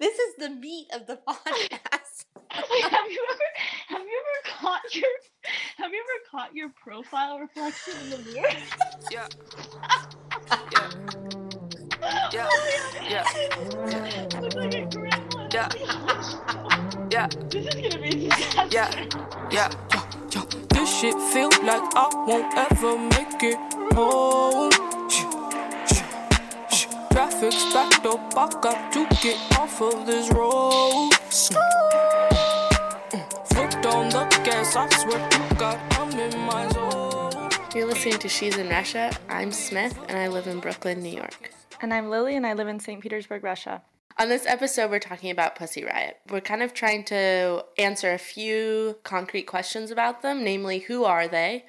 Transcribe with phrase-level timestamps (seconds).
[0.00, 2.24] This is the meat of the podcast.
[2.70, 3.48] Wait, have you ever
[3.88, 5.10] have you ever caught your
[5.78, 8.50] have you ever caught your profile reflection in the mirror?
[9.12, 9.28] Yeah.
[12.32, 12.48] Yeah.
[13.08, 13.24] Yeah.
[13.34, 14.28] Oh yeah.
[14.40, 15.48] Look like a grandma.
[15.52, 15.68] Yeah.
[17.10, 17.28] Yeah.
[17.50, 18.68] This is gonna be a disaster.
[18.70, 18.90] Yeah.
[19.52, 19.70] Yeah.
[19.92, 20.00] Yo,
[20.32, 23.58] yo, this shit feel like I won't ever make it
[23.94, 24.89] home.
[27.20, 31.10] Traffic's backed up, I got to get off of this road.
[33.10, 37.50] Mm, Foot on the gas, I swear to God, I'm in my zone.
[37.74, 39.12] You're listening to She's in Russia.
[39.28, 41.50] I'm Smith, and I live in Brooklyn, New York.
[41.82, 43.02] And I'm Lily, and I live in St.
[43.02, 43.82] Petersburg, Russia.
[44.18, 46.16] On this episode, we're talking about Pussy Riot.
[46.30, 51.28] We're kind of trying to answer a few concrete questions about them, namely, who are
[51.28, 51.66] they?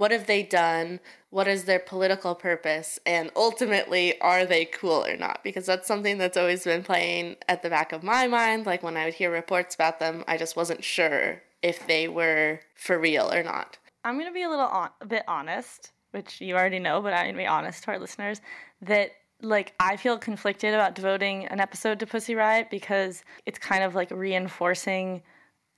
[0.00, 0.98] What have they done?
[1.28, 2.98] What is their political purpose?
[3.04, 5.44] And ultimately, are they cool or not?
[5.44, 8.64] Because that's something that's always been playing at the back of my mind.
[8.64, 12.60] Like when I would hear reports about them, I just wasn't sure if they were
[12.74, 13.76] for real or not.
[14.02, 17.12] I'm going to be a little on- a bit honest, which you already know, but
[17.12, 18.40] I'm going to be honest to our listeners
[18.80, 19.10] that
[19.42, 23.94] like I feel conflicted about devoting an episode to Pussy Riot because it's kind of
[23.94, 25.24] like reinforcing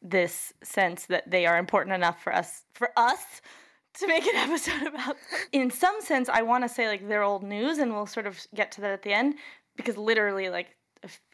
[0.00, 3.40] this sense that they are important enough for us for us
[3.98, 5.40] to make an episode about them.
[5.52, 8.40] In some sense, I want to say like they're old news, and we'll sort of
[8.54, 9.34] get to that at the end
[9.76, 10.76] because literally like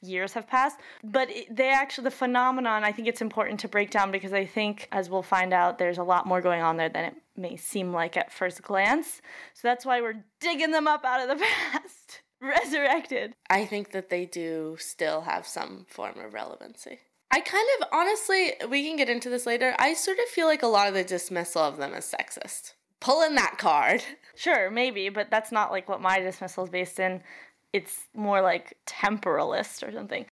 [0.03, 0.79] years have passed.
[1.05, 4.45] But it, they actually the phenomenon I think it's important to break down because I
[4.45, 7.57] think as we'll find out, there's a lot more going on there than it may
[7.57, 9.21] seem like at first glance.
[9.55, 13.35] So that's why we're digging them up out of the past, resurrected.
[13.51, 17.01] I think that they do still have some form of relevancy.
[17.31, 19.75] I kind of honestly, we can get into this later.
[19.79, 22.73] I sort of feel like a lot of the dismissal of them is sexist.
[23.01, 24.03] Pulling that card.
[24.39, 27.25] Sure, maybe, but that's not like what my dismissal is based in.
[27.73, 30.27] It's more like temporalist or something.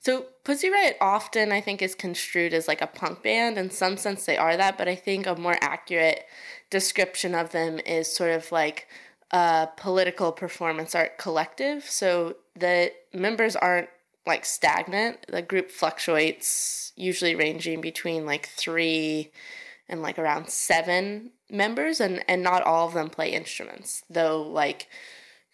[0.00, 3.56] So Pussy Riot often I think is construed as like a punk band.
[3.56, 6.26] In some sense they are that, but I think a more accurate
[6.68, 8.86] description of them is sort of like
[9.30, 11.84] a political performance art collective.
[11.84, 13.88] So the members aren't
[14.26, 15.26] like stagnant.
[15.28, 19.30] The group fluctuates, usually ranging between like three
[19.88, 24.04] and like around seven members, and and not all of them play instruments.
[24.10, 24.88] Though like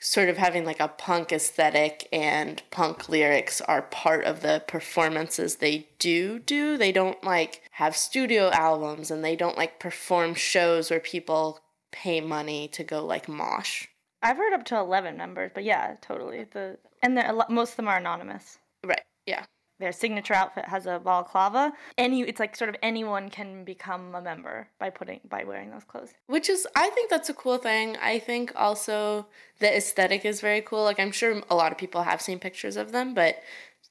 [0.03, 5.57] sort of having like a punk aesthetic and punk lyrics are part of the performances
[5.57, 6.77] they do do.
[6.77, 11.61] They don't like have studio albums and they don't like perform shows where people
[11.93, 13.87] pay money to go like mosh.
[14.23, 16.45] I've heard up to 11 members, but yeah, totally.
[16.45, 18.59] The and they're lot, most of them are anonymous.
[18.85, 19.03] Right.
[19.27, 19.45] Yeah.
[19.81, 21.73] Their signature outfit has a balaclava.
[21.99, 25.83] Any it's like sort of anyone can become a member by putting by wearing those
[25.83, 26.15] clothes.
[26.29, 27.97] Which is I think that's a cool thing.
[28.01, 29.27] I think also
[29.59, 30.85] the aesthetic is very cool.
[30.85, 33.43] Like I'm sure a lot of people have seen pictures of them, but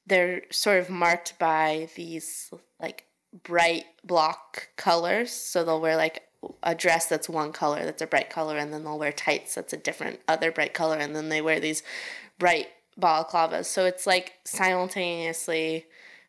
[0.06, 2.50] they're sort of marked by these
[2.80, 3.04] like
[3.42, 5.30] bright block colors.
[5.30, 6.22] So they'll wear like
[6.62, 9.72] a dress that's one color, that's a bright color, and then they'll wear tights that's
[9.72, 11.82] a different other bright color, and then they wear these
[12.38, 12.68] bright
[13.00, 13.66] balaclavas.
[13.66, 15.86] So it's like simultaneously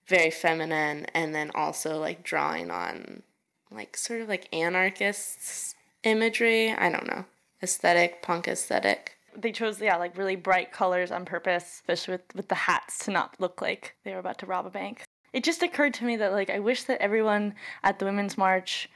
[0.08, 3.24] very feminine and then also like drawing on
[3.72, 6.72] like sort of like anarchists imagery.
[6.72, 7.26] I don't know.
[7.62, 9.14] Aesthetic, punk aesthetic.
[9.36, 13.12] They chose yeah, like really bright colors on purpose, especially with, with the hats to
[13.12, 15.04] not look like they were about to rob a bank.
[15.32, 18.90] It just occurred to me that like I wish that everyone at the Women's March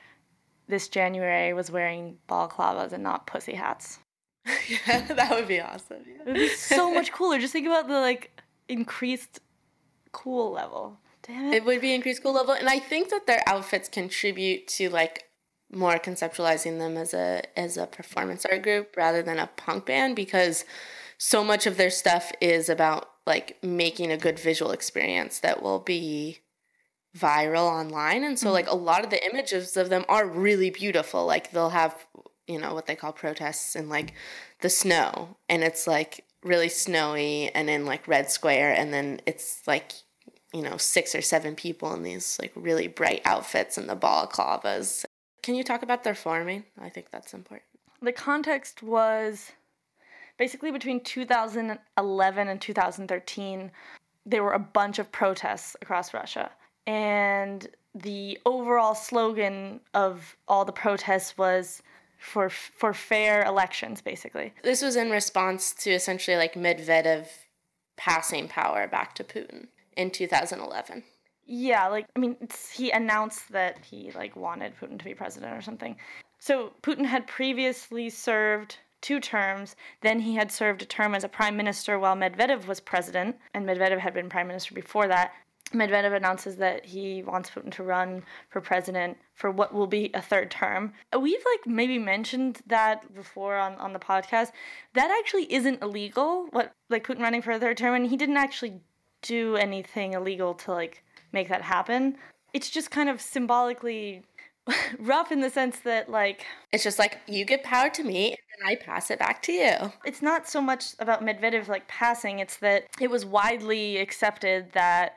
[0.67, 3.99] this January was wearing balaclavas and not pussy hats.
[4.69, 6.03] yeah, that would be awesome.
[6.05, 7.39] It would be so much cooler.
[7.39, 9.39] Just think about the like increased
[10.11, 10.99] cool level.
[11.23, 11.55] Damn it.
[11.55, 15.25] It would be increased cool level, and I think that their outfits contribute to like
[15.71, 20.15] more conceptualizing them as a as a performance art group rather than a punk band
[20.15, 20.63] because
[21.17, 25.79] so much of their stuff is about like making a good visual experience that will
[25.79, 26.39] be
[27.17, 28.53] viral online and so mm-hmm.
[28.53, 31.25] like a lot of the images of them are really beautiful.
[31.25, 32.05] Like they'll have
[32.47, 34.13] you know what they call protests in like
[34.61, 39.61] the snow and it's like really snowy and in like red square and then it's
[39.67, 39.91] like
[40.53, 45.05] you know six or seven people in these like really bright outfits and the balaclavas.
[45.43, 46.65] Can you talk about their forming?
[46.79, 47.63] I think that's important.
[48.01, 49.51] The context was
[50.37, 53.71] basically between 2011 and 2013
[54.25, 56.51] there were a bunch of protests across russia
[56.87, 61.83] and the overall slogan of all the protests was
[62.17, 67.27] for for fair elections basically this was in response to essentially like medvedev
[67.95, 71.03] passing power back to putin in 2011
[71.45, 72.35] yeah like i mean
[72.73, 75.95] he announced that he like wanted putin to be president or something
[76.39, 79.75] so putin had previously served two terms.
[80.01, 83.65] Then he had served a term as a prime minister while Medvedev was president, and
[83.65, 85.33] Medvedev had been prime minister before that.
[85.73, 90.21] Medvedev announces that he wants Putin to run for president for what will be a
[90.21, 90.93] third term.
[91.17, 94.51] We've like maybe mentioned that before on, on the podcast.
[94.93, 98.37] That actually isn't illegal, what like Putin running for a third term, and he didn't
[98.37, 98.81] actually
[99.21, 102.17] do anything illegal to like make that happen.
[102.53, 104.23] It's just kind of symbolically
[104.99, 108.37] rough in the sense that like It's just like you give power to me and
[108.59, 109.91] then I pass it back to you.
[110.05, 115.15] it's not so much about Medvedev like passing, it's that it was widely accepted that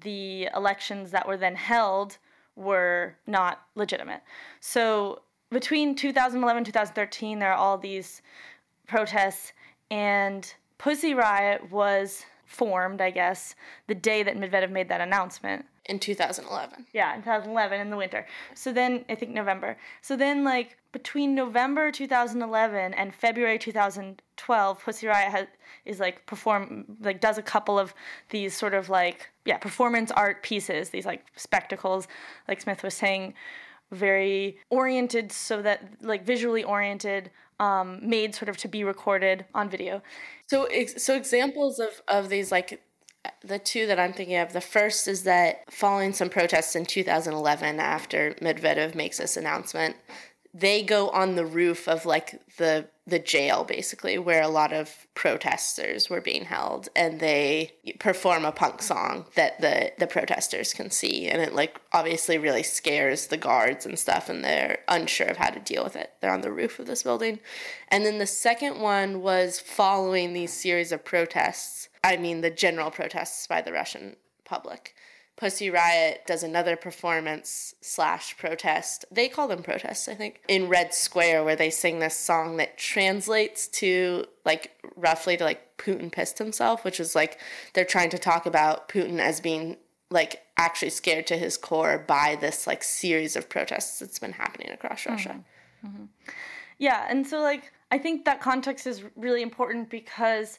[0.00, 2.18] the elections that were then held
[2.56, 4.22] were not legitimate.
[4.60, 8.22] So between 2011 2013 there are all these
[8.86, 9.52] protests
[9.90, 13.54] and Pussy Riot was formed, I guess,
[13.86, 15.66] the day that Medvedev made that announcement.
[15.86, 16.86] In 2011.
[16.92, 18.26] Yeah, in 2011 in the winter.
[18.54, 19.76] So then I think November.
[20.02, 25.46] So then like between November 2011 and February 2012, Pussy Riot has,
[25.84, 27.94] is like perform like does a couple of
[28.28, 32.06] these sort of like yeah performance art pieces, these like spectacles,
[32.46, 33.34] like Smith was saying,
[33.90, 37.30] very oriented so that like visually oriented,
[37.60, 40.02] um, made sort of to be recorded on video.
[40.48, 42.82] So, ex- so examples of, of these, like
[43.42, 47.78] the two that I'm thinking of, the first is that following some protests in 2011
[47.78, 49.96] after Medvedev makes this announcement,
[50.52, 55.06] they go on the roof of like the the jail basically where a lot of
[55.14, 60.90] protesters were being held and they perform a punk song that the the protesters can
[60.90, 65.36] see and it like obviously really scares the guards and stuff and they're unsure of
[65.36, 66.12] how to deal with it.
[66.20, 67.40] They're on the roof of this building.
[67.88, 72.90] And then the second one was following these series of protests i mean the general
[72.90, 74.94] protests by the russian public
[75.40, 79.06] Pussy Riot does another performance slash protest.
[79.10, 82.76] They call them protests, I think, in Red Square, where they sing this song that
[82.76, 87.40] translates to like roughly to like Putin pissed himself, which is like
[87.72, 89.78] they're trying to talk about Putin as being
[90.10, 94.70] like actually scared to his core by this like series of protests that's been happening
[94.70, 95.12] across mm-hmm.
[95.12, 95.44] Russia.
[95.86, 96.04] Mm-hmm.
[96.76, 100.58] Yeah, and so like I think that context is really important because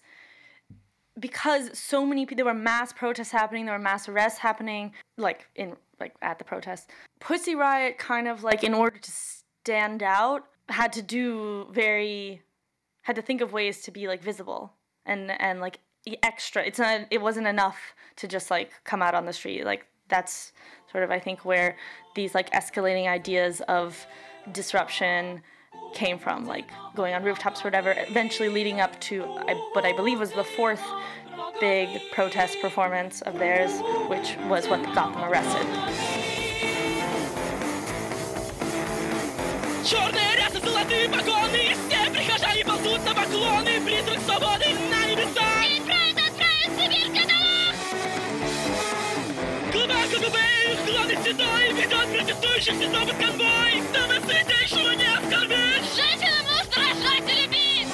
[1.19, 5.47] because so many people there were mass protests happening, there were mass arrests happening like
[5.55, 6.87] in like at the protests.
[7.19, 12.41] Pussy Riot kind of like in order to stand out had to do very
[13.03, 14.73] had to think of ways to be like visible
[15.05, 15.79] and and like
[16.23, 16.63] extra.
[16.63, 17.79] It's not it wasn't enough
[18.17, 19.65] to just like come out on the street.
[19.65, 20.53] Like that's
[20.91, 21.77] sort of I think where
[22.15, 24.05] these like escalating ideas of
[24.51, 25.41] disruption
[25.94, 29.92] came from, like going on rooftops or whatever, eventually leading up to I, what I
[29.92, 30.82] believe was the fourth
[31.60, 35.66] big protest performance of theirs, which was what got them arrested.
[39.86, 44.69] Черные рясы, золотые погоны Все прихожане ползут на поклоны Призрак свободы
[50.30, 56.66] Глубоко глубее их главный седой Ведет протестующих снова конвой Самого святейшего не оскорбить Женщина, муж,
[56.76, 57.88] рожать и любить!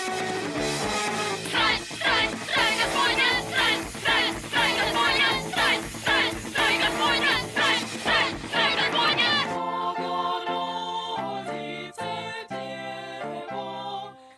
[1.50, 3.30] Срань, срань, срань, Господня!
[3.48, 5.28] Срань, срань, срань, Господня!
[5.54, 7.32] Срань, срань, срань, Господня!
[7.54, 9.32] Срань, срань, срань, Господня!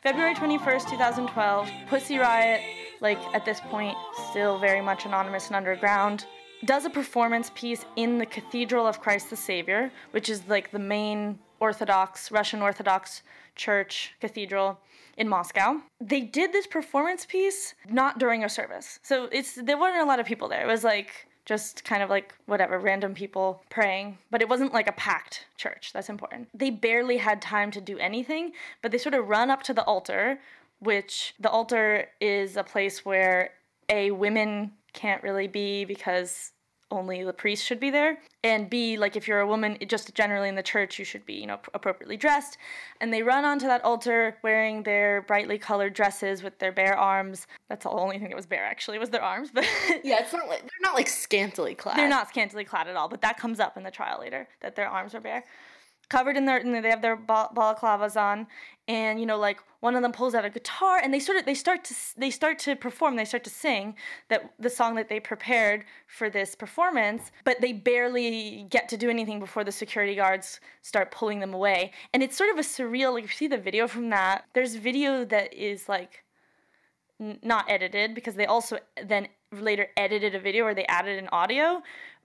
[0.02, 2.60] February 21st, 2012, Pussy Riot,
[3.00, 3.96] like at this point,
[4.30, 6.26] still very much anonymous and underground,
[6.65, 10.79] does a performance piece in the Cathedral of Christ the Savior, which is like the
[10.79, 13.21] main Orthodox, Russian Orthodox
[13.55, 14.79] church cathedral
[15.17, 15.81] in Moscow.
[15.99, 18.99] They did this performance piece not during a service.
[19.03, 20.63] So it's there weren't a lot of people there.
[20.63, 24.87] It was like just kind of like whatever random people praying but it wasn't like
[24.87, 28.51] a packed church that's important they barely had time to do anything
[28.83, 30.39] but they sort of run up to the altar
[30.77, 33.49] which the altar is a place where
[33.89, 36.51] a women can't really be because
[36.91, 38.17] only the priest should be there.
[38.43, 41.33] And b like if you're a woman just generally in the church you should be
[41.33, 42.57] you know appropriately dressed.
[43.01, 47.47] And they run onto that altar wearing their brightly colored dresses with their bare arms.
[47.67, 49.65] That's the only thing that was bare actually was their arms but
[50.03, 51.97] Yeah, it's not like they're not like scantily clad.
[51.97, 54.75] they're not scantily clad at all, but that comes up in the trial later that
[54.75, 55.43] their arms are bare,
[56.09, 56.63] covered in their.
[56.63, 58.47] Their they have their bal- balaclavas on,
[58.87, 61.45] and you know, like one of them pulls out a guitar, and they sort of
[61.45, 63.95] they start to they start to perform, they start to sing
[64.29, 69.09] that the song that they prepared for this performance, but they barely get to do
[69.09, 73.13] anything before the security guards start pulling them away, and it's sort of a surreal.
[73.13, 76.23] Like if you see the video from that, there's video that is like
[77.19, 81.27] n- not edited because they also then later edited a video or they added an
[81.31, 81.81] audio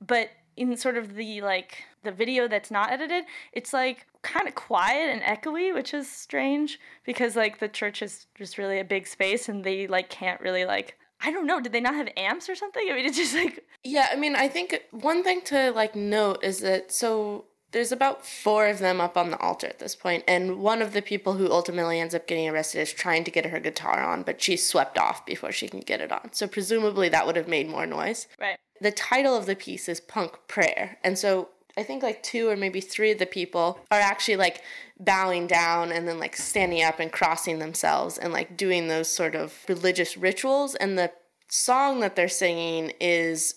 [0.07, 4.55] but in sort of the like the video that's not edited, it's like kind of
[4.55, 9.07] quiet and echoey, which is strange because like the church is just really a big
[9.07, 12.49] space and they like can't really like I don't know, did they not have amps
[12.49, 12.87] or something?
[12.91, 16.43] I mean, it's just like Yeah, I mean, I think one thing to like note
[16.43, 20.23] is that so there's about four of them up on the altar at this point,
[20.29, 23.47] and one of the people who ultimately ends up getting arrested is trying to get
[23.47, 26.33] her guitar on, but she's swept off before she can get it on.
[26.33, 28.29] So presumably that would have made more noise.
[28.41, 28.59] right.
[28.81, 32.57] The title of the piece is Punk Prayer, and so I think like two or
[32.57, 34.63] maybe three of the people are actually like
[34.99, 39.35] bowing down and then like standing up and crossing themselves and like doing those sort
[39.35, 40.75] of religious rituals.
[40.77, 41.13] And the
[41.49, 43.57] song that they're singing is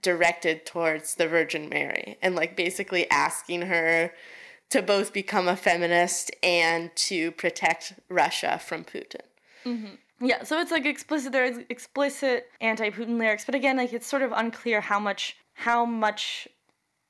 [0.00, 4.12] directed towards the Virgin Mary and like basically asking her
[4.70, 9.22] to both become a feminist and to protect Russia from Putin.
[9.64, 9.94] Mm-hmm.
[10.20, 14.32] Yeah, so it's like explicit there's explicit anti-Putin lyrics, but again, like it's sort of
[14.32, 16.48] unclear how much how much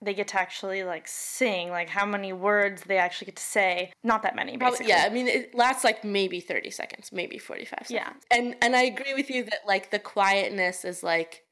[0.01, 3.93] they get to actually like sing, like how many words they actually get to say.
[4.05, 4.93] Not that many, Probably, basically.
[4.93, 7.91] yeah, I mean, it lasts like maybe 30 seconds, maybe 45 seconds.
[7.91, 8.13] Yeah.
[8.31, 11.45] And and I agree with you that like the quietness is like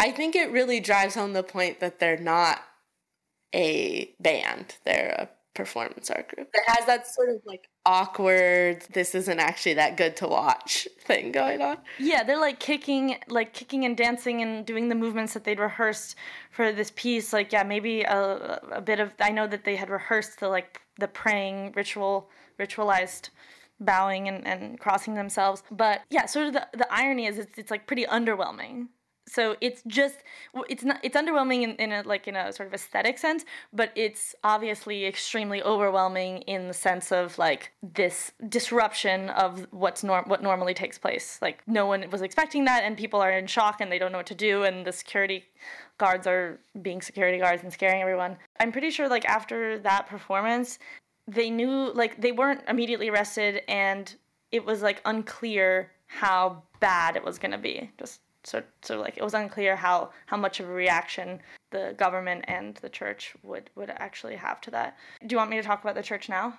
[0.00, 2.60] I think it really drives home the point that they're not
[3.54, 4.76] a band.
[4.84, 6.48] They're a performance art group.
[6.54, 11.32] It has that sort of like awkward this isn't actually that good to watch thing
[11.32, 11.78] going on.
[11.98, 16.14] Yeah, they're like kicking, like kicking and dancing and doing the movements that they'd rehearsed
[16.50, 17.32] for this piece.
[17.32, 19.14] Like, yeah, maybe a, a bit of.
[19.20, 22.28] I know that they had rehearsed the like the praying ritual,
[22.60, 23.30] ritualized
[23.80, 25.62] bowing and, and crossing themselves.
[25.70, 28.88] But yeah, sort of the, the irony is it's, it's like pretty underwhelming.
[29.28, 30.16] So it's just
[30.68, 33.92] it's not it's underwhelming in, in a like in a sort of aesthetic sense, but
[33.94, 40.42] it's obviously extremely overwhelming in the sense of like this disruption of what's norm what
[40.42, 41.38] normally takes place.
[41.42, 44.18] Like no one was expecting that, and people are in shock and they don't know
[44.18, 45.44] what to do, and the security
[45.98, 48.36] guards are being security guards and scaring everyone.
[48.60, 50.78] I'm pretty sure like after that performance,
[51.26, 54.14] they knew like they weren't immediately arrested, and
[54.50, 57.90] it was like unclear how bad it was gonna be.
[57.98, 61.40] Just so so like it was unclear how how much of a reaction
[61.70, 64.96] the government and the church would would actually have to that.
[65.26, 66.58] Do you want me to talk about the church now?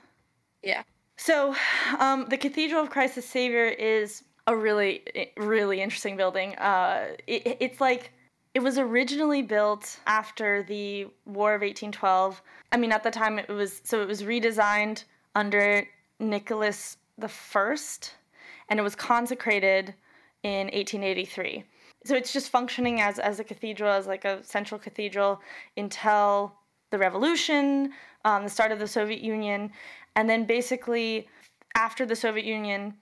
[0.62, 0.84] Yeah.
[1.17, 1.53] So,
[2.00, 5.03] um, the Cathedral of Christ the Savior is a really,
[5.36, 6.55] really interesting building.
[6.55, 8.13] Uh, it, it's like
[8.53, 12.41] it was originally built after the War of 1812.
[12.72, 15.03] I mean, at the time it was so it was redesigned
[15.36, 15.88] under
[16.19, 18.15] Nicholas the First,
[18.69, 19.93] and it was consecrated
[20.43, 21.65] in 1883.
[22.06, 25.41] So it's just functioning as as a cathedral, as like a central cathedral
[25.75, 26.53] until
[26.91, 27.91] the revolution,
[28.25, 29.72] um, the start of the Soviet Union,
[30.15, 31.27] and then basically
[31.75, 32.96] after the Soviet Union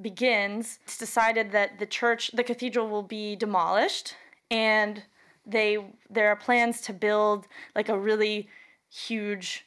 [0.00, 4.16] begins, it's decided that the church, the cathedral will be demolished,
[4.50, 5.02] and
[5.46, 8.48] they there are plans to build like a really
[8.90, 9.66] huge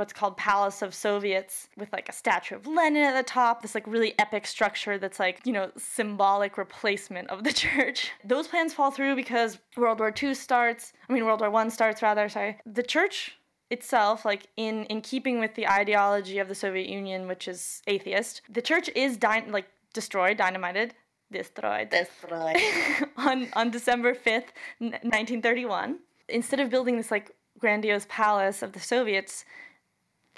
[0.00, 3.74] what's called Palace of Soviets with like a statue of Lenin at the top, this
[3.74, 8.10] like really epic structure that's like, you know, symbolic replacement of the church.
[8.24, 12.02] Those plans fall through because World War II starts, I mean World War One starts
[12.02, 12.56] rather, sorry.
[12.64, 13.36] The church
[13.68, 18.40] itself, like in in keeping with the ideology of the Soviet Union, which is atheist,
[18.48, 20.94] the church is dy- like destroyed, dynamited,
[21.30, 22.56] destroyed destroyed
[23.18, 25.98] on on December 5th, 1931.
[26.30, 29.44] Instead of building this like grandiose palace of the Soviets,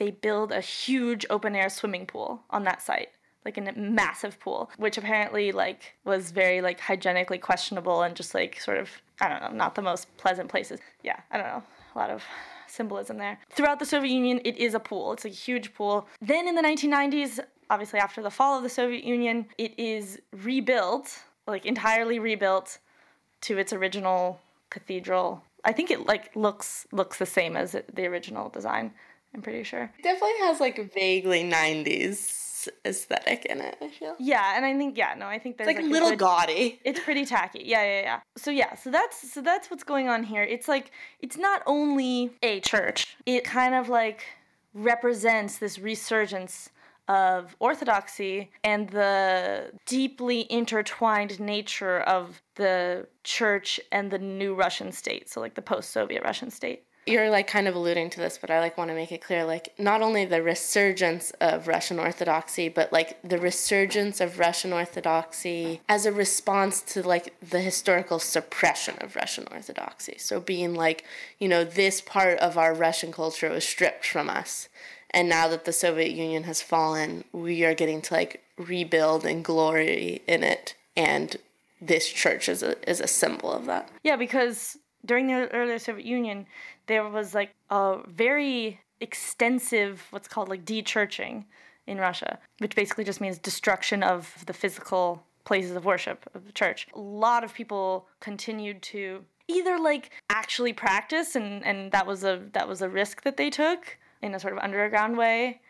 [0.03, 3.11] they build a huge open air swimming pool on that site
[3.45, 8.61] like a massive pool which apparently like was very like hygienically questionable and just like
[8.61, 8.91] sort of
[9.21, 10.81] i don't know not the most pleasant places.
[11.05, 11.63] Yeah i don't know
[11.95, 12.25] a lot of
[12.67, 13.39] symbolism there.
[13.51, 15.13] Throughout the soviet union it is a pool.
[15.13, 16.09] It's a huge pool.
[16.23, 17.39] Then in the 1990s
[17.71, 22.79] obviously after the fall of the soviet union it is rebuilt like entirely rebuilt
[23.43, 24.41] to its original
[24.71, 25.45] cathedral.
[25.65, 28.95] I think it like looks looks the same as the original design
[29.35, 34.15] i'm pretty sure It Definitely has like vaguely 90s aesthetic in it, I feel.
[34.21, 36.21] Yeah, and I think yeah, no, I think there's It's like a a little good-
[36.21, 36.79] gaudy.
[36.85, 37.63] It's pretty tacky.
[37.65, 38.21] Yeah, yeah, yeah.
[38.37, 40.45] So yeah, so that's so that's what's going on here.
[40.45, 43.17] It's like it's not only a church.
[43.27, 44.23] It kind of like
[44.75, 46.71] represents this resurgence
[47.09, 55.29] of orthodoxy and the deeply intertwined nature of the church and the new Russian state.
[55.29, 56.85] So like the post-Soviet Russian state.
[57.07, 59.45] You're like kind of alluding to this, but I like want to make it clear
[59.45, 65.81] like not only the resurgence of Russian Orthodoxy, but like the resurgence of Russian Orthodoxy
[65.89, 70.17] as a response to like the historical suppression of Russian Orthodoxy.
[70.19, 71.05] So being like,
[71.39, 74.69] you know, this part of our Russian culture was stripped from us.
[75.11, 79.45] And now that the Soviet Union has fallen, we are getting to like rebuild and
[79.45, 80.75] glory in it.
[80.97, 81.37] And
[81.81, 83.91] this church is a is a symbol of that.
[84.05, 86.47] Yeah, because during the earlier Soviet Union,
[86.87, 91.45] there was like a very extensive what's called like de-churching
[91.87, 96.53] in Russia, which basically just means destruction of the physical places of worship of the
[96.53, 96.87] church.
[96.95, 102.43] A lot of people continued to either like actually practice and and that was a
[102.53, 105.61] that was a risk that they took in a sort of underground way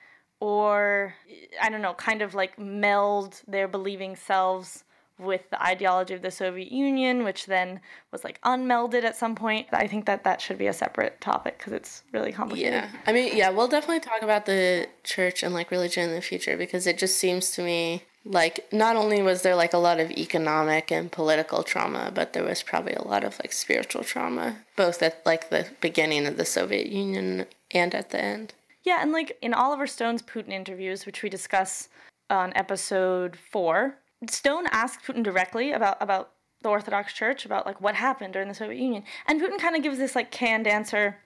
[0.40, 1.14] or
[1.60, 4.84] I don't know, kind of like meld their believing selves
[5.18, 9.68] with the ideology of the Soviet Union, which then was like unmelded at some point.
[9.72, 12.72] I think that that should be a separate topic because it's really complicated.
[12.72, 12.88] Yeah.
[13.06, 16.56] I mean, yeah, we'll definitely talk about the church and like religion in the future
[16.56, 20.10] because it just seems to me like not only was there like a lot of
[20.12, 25.02] economic and political trauma, but there was probably a lot of like spiritual trauma, both
[25.02, 28.54] at like the beginning of the Soviet Union and at the end.
[28.84, 31.88] Yeah, and like in Oliver Stone's Putin interviews, which we discuss
[32.30, 33.96] on episode four,
[34.28, 36.30] Stone asked Putin directly about about
[36.62, 39.82] the Orthodox Church, about like what happened during the Soviet Union, and Putin kind of
[39.82, 41.18] gives this like canned answer,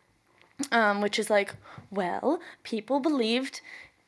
[0.73, 1.55] um, which is like,
[1.91, 3.61] well, people believed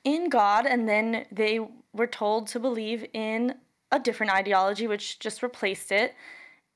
[0.04, 1.60] in God, and then they
[1.92, 3.54] were told to believe in
[3.90, 6.14] a different ideology, which just replaced it.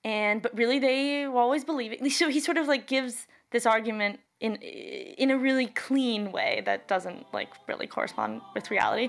[0.04, 2.00] And but really, they always believe it.
[2.12, 6.88] So he sort of like gives this argument in in a really clean way that
[6.88, 9.08] doesn't like really correspond with reality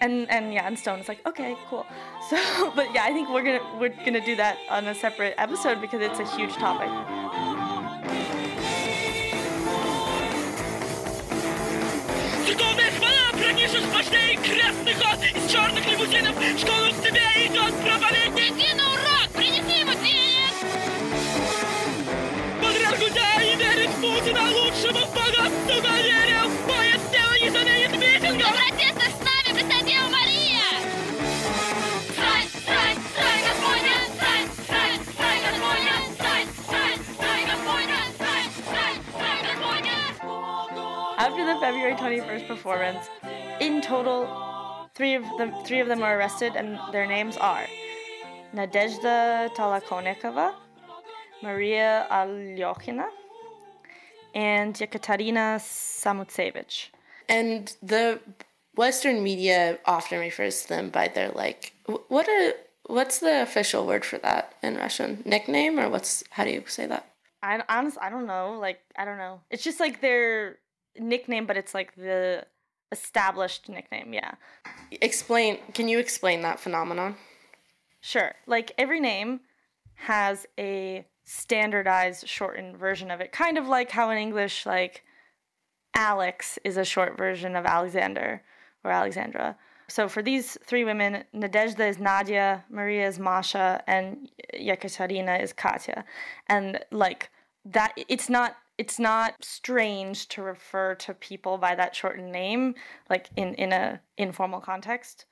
[0.00, 1.84] And and yeah, and Stone is like, okay, cool.
[2.30, 2.36] So,
[2.76, 6.00] but yeah, I think we're gonna we're gonna do that on a separate episode because
[6.00, 6.88] it's a huge topic.
[12.46, 17.31] Цветовая хвала пронижешь вождей крестных от из черных лимузинов в школу к тебе
[41.63, 43.07] February 21st performance,
[43.61, 44.27] in total,
[44.95, 47.65] three of them three of them were arrested, and their names are
[48.53, 50.55] Nadezhda Tolokonnikova,
[51.41, 53.05] Maria Alyokhina,
[54.35, 56.89] and Yekaterina Samutsevich.
[57.29, 58.19] And the
[58.75, 61.71] Western media often refers to them by their like
[62.09, 62.51] what are
[62.87, 65.23] what's the official word for that in Russian?
[65.23, 67.07] Nickname or what's how do you say that?
[67.41, 68.57] I honest, I don't know.
[68.59, 69.41] Like, I don't know.
[69.49, 70.59] It's just like their
[70.99, 72.45] nickname, but it's like the
[72.91, 74.13] established nickname.
[74.13, 74.31] Yeah,
[75.01, 77.15] Explain can you explain that phenomenon?
[78.01, 78.35] sure.
[78.47, 79.39] Like every name
[79.95, 85.03] has a standardized shortened version of it, kind of like how in English, like
[85.95, 88.43] Alex is a short version of Alexander
[88.83, 89.55] or Alexandra.
[89.87, 96.03] So for these three women, Nadezhda is Nadia, Maria is Masha, and Yekaterina is Katya.
[96.47, 97.29] And like
[97.65, 102.75] that, it's not it's not strange to refer to people by that shortened name,
[103.09, 105.25] like in in a informal context.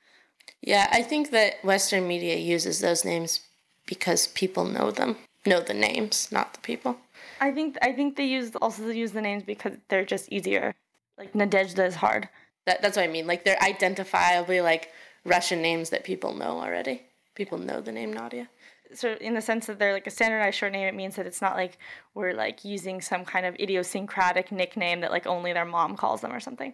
[0.61, 3.41] Yeah, I think that Western media uses those names
[3.85, 6.97] because people know them, know the names, not the people.
[7.39, 10.75] I think I think they use also use the names because they're just easier.
[11.17, 12.29] Like Nadezhda is hard.
[12.65, 13.27] That, that's what I mean.
[13.27, 14.91] Like they're identifiably like
[15.25, 17.03] Russian names that people know already.
[17.35, 18.49] People know the name Nadia.
[18.93, 21.41] So in the sense that they're like a standardized short name, it means that it's
[21.41, 21.77] not like
[22.13, 26.33] we're like using some kind of idiosyncratic nickname that like only their mom calls them
[26.33, 26.73] or something.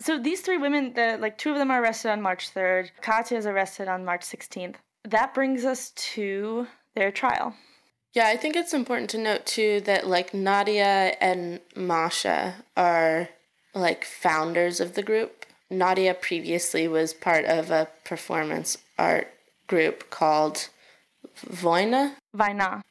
[0.00, 2.90] So these three women, the like two of them are arrested on March third.
[3.00, 4.78] Katya is arrested on March sixteenth.
[5.04, 7.54] That brings us to their trial.
[8.12, 13.28] Yeah, I think it's important to note too that like Nadia and Masha are
[13.74, 15.46] like founders of the group.
[15.70, 19.32] Nadia previously was part of a performance art
[19.66, 20.68] group called
[21.36, 22.14] Voina.
[22.34, 22.82] Vaina,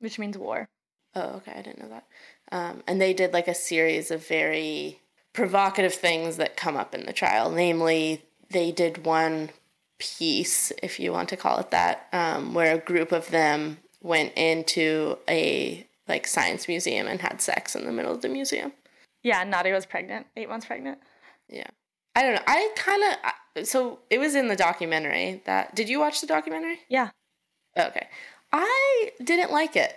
[0.00, 0.68] which means war.
[1.14, 2.06] Oh, okay, I didn't know that.
[2.50, 5.00] Um, and they did like a series of very
[5.32, 7.50] provocative things that come up in the trial.
[7.50, 9.50] Namely, they did one
[9.98, 14.32] piece, if you want to call it that, um, where a group of them went
[14.34, 18.72] into a like science museum and had sex in the middle of the museum.
[19.22, 20.98] Yeah, Nadia was pregnant, eight months pregnant.
[21.48, 21.66] Yeah.
[22.14, 22.42] I don't know.
[22.46, 26.78] I kind of so it was in the documentary that did you watch the documentary?
[26.88, 27.10] Yeah,
[27.78, 28.08] Okay.
[28.52, 29.94] I didn't like it.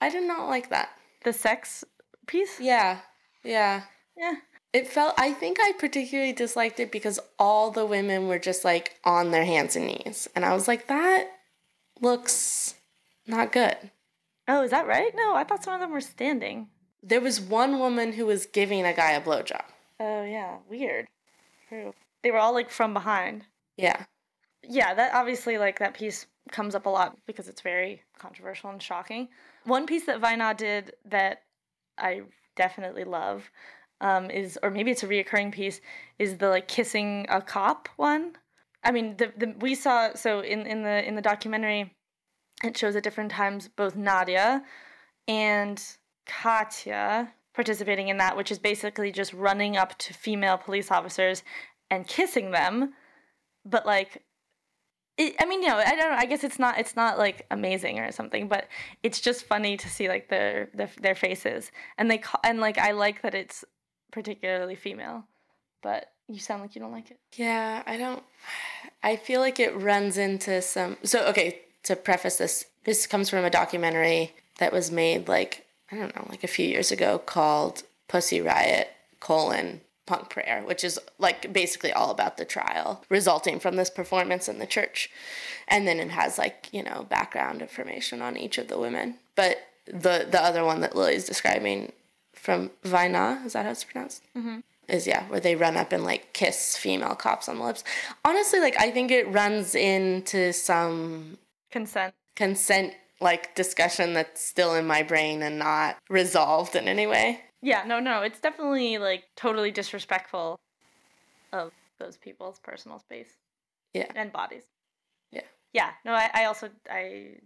[0.00, 0.90] I did not like that.
[1.24, 1.84] the sex
[2.26, 2.60] piece.
[2.60, 3.00] Yeah.
[3.44, 3.82] Yeah.
[4.16, 4.34] Yeah.
[4.72, 8.96] It felt I think I particularly disliked it because all the women were just like
[9.04, 10.28] on their hands and knees.
[10.34, 11.28] And I was like that
[12.00, 12.74] looks
[13.26, 13.76] not good.
[14.48, 15.12] Oh, is that right?
[15.14, 16.68] No, I thought some of them were standing.
[17.02, 19.62] There was one woman who was giving a guy a blowjob.
[19.98, 21.06] Oh yeah, weird.
[21.68, 21.94] True.
[22.22, 23.44] They were all like from behind.
[23.76, 24.04] Yeah.
[24.68, 28.82] Yeah, that obviously like that piece comes up a lot because it's very controversial and
[28.82, 29.28] shocking.
[29.64, 31.42] One piece that Vina did that
[31.98, 32.22] I
[32.54, 33.50] definitely love
[34.00, 35.80] um, is, or maybe it's a reoccurring piece,
[36.18, 38.32] is the like kissing a cop one.
[38.84, 41.94] I mean, the, the we saw so in in the in the documentary,
[42.62, 44.62] it shows at different times both Nadia
[45.26, 45.82] and
[46.26, 51.42] Katya participating in that, which is basically just running up to female police officers
[51.90, 52.92] and kissing them,
[53.64, 54.22] but like
[55.18, 56.16] it, I mean, you know, I don't know.
[56.16, 58.68] I guess it's not it's not like amazing or something, but
[59.02, 62.78] it's just funny to see like their their, their faces and they ca- and like
[62.78, 63.64] I like that it's
[64.10, 65.24] particularly female,
[65.82, 67.18] but you sound like you don't like it.
[67.34, 68.22] Yeah, I don't.
[69.02, 70.96] I feel like it runs into some.
[71.02, 75.96] So, okay, to preface this, this comes from a documentary that was made like, I
[75.96, 80.98] don't know, like a few years ago called Pussy Riot, colon, Punk Prayer, which is
[81.18, 85.10] like basically all about the trial resulting from this performance in the church.
[85.68, 89.16] And then it has like, you know, background information on each of the women.
[89.34, 91.92] But the, the other one that Lily's describing
[92.32, 94.22] from Vaina, is that how it's pronounced?
[94.36, 94.60] Mm-hmm.
[94.88, 97.82] is yeah where they run up and like kiss female cops on the lips
[98.24, 101.38] honestly like i think it runs into some
[101.72, 102.14] Consent.
[102.36, 107.84] consent like discussion that's still in my brain and not resolved in any way Yeah,
[107.86, 110.56] no, no, it's definitely like totally disrespectful
[111.52, 113.30] of those people's personal space
[113.94, 114.64] yeah and bodies.
[115.32, 115.42] Yeah.
[115.72, 115.90] Yeah.
[116.04, 117.38] No, I, I also I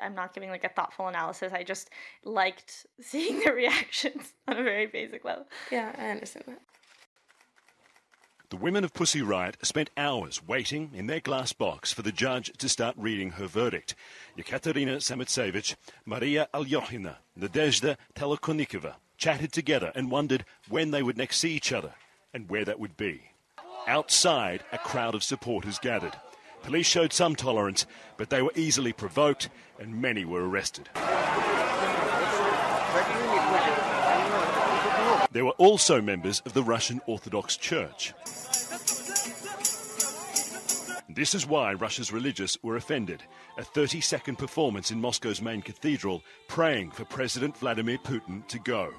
[0.00, 1.52] I'm not giving like a thoughtful analysis.
[1.52, 1.90] I just
[2.24, 5.46] liked seeing the reactions on a very basic level.
[5.70, 6.60] yeah i understand that
[8.50, 12.52] The women of Pussy Riot spent hours waiting in their glass box for the judge
[12.58, 13.94] to start reading her verdict.
[14.38, 15.74] Yekaterina Samutsevich,
[16.04, 18.94] Maria Alyokhina, Nadezhda Tolokonnikova
[19.24, 21.94] chatted together and wondered when they would next see each other
[22.34, 23.22] and where that would be.
[23.86, 26.12] Outside, a crowd of supporters gathered.
[26.62, 27.86] Police showed some tolerance,
[28.18, 30.90] but they were easily provoked and many were arrested.
[35.32, 38.12] There were also members of the Russian Orthodox Church.
[41.08, 43.22] This is why Russia's religious were offended.
[43.56, 48.92] A 30 second performance in Moscow's main cathedral praying for President Vladimir Putin to go.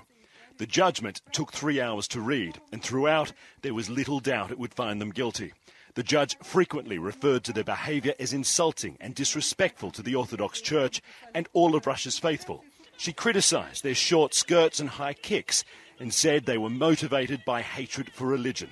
[0.57, 4.73] The judgment took three hours to read, and throughout there was little doubt it would
[4.73, 5.51] find them guilty.
[5.95, 11.01] The judge frequently referred to their behavior as insulting and disrespectful to the Orthodox Church
[11.33, 12.63] and all of Russia's faithful.
[12.97, 15.65] She criticized their short skirts and high kicks
[15.99, 18.69] and said they were motivated by hatred for religion.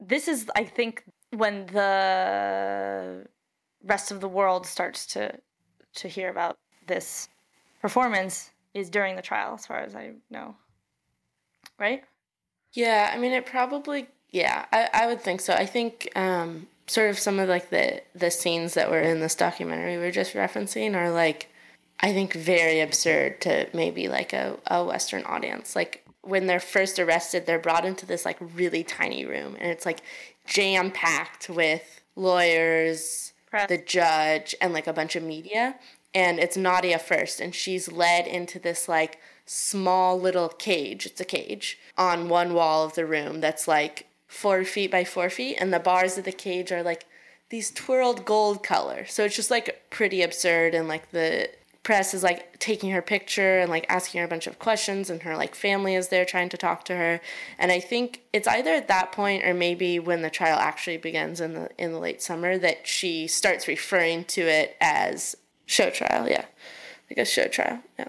[0.00, 3.26] This is I think when the
[3.84, 5.38] rest of the world starts to
[5.96, 7.28] to hear about this
[7.80, 10.56] performance is during the trial as far as I know.
[11.78, 12.02] Right?
[12.72, 14.08] Yeah, I mean, it probably.
[14.30, 15.54] Yeah, I, I would think so.
[15.54, 19.34] I think um, sort of some of like the the scenes that were in this
[19.34, 21.48] documentary we were just referencing are like,
[22.00, 25.74] I think very absurd to maybe like a, a Western audience.
[25.74, 29.86] Like when they're first arrested, they're brought into this like really tiny room, and it's
[29.86, 30.00] like
[30.46, 33.68] jam packed with lawyers, Press.
[33.68, 35.76] the judge, and like a bunch of media.
[36.14, 41.06] And it's Nadia first, and she's led into this like small little cage.
[41.06, 45.30] It's a cage on one wall of the room that's like four feet by four
[45.30, 47.06] feet, and the bars of the cage are like
[47.48, 49.06] these twirled gold color.
[49.06, 51.48] So it's just like pretty absurd, and like the
[51.82, 55.22] press is like taking her picture and like asking her a bunch of questions, and
[55.22, 57.18] her like family is there trying to talk to her.
[57.58, 61.40] And I think it's either at that point or maybe when the trial actually begins
[61.40, 66.28] in the in the late summer that she starts referring to it as show trial.
[66.28, 66.44] Yeah,
[67.10, 67.80] like a show trial.
[67.98, 68.08] Yeah.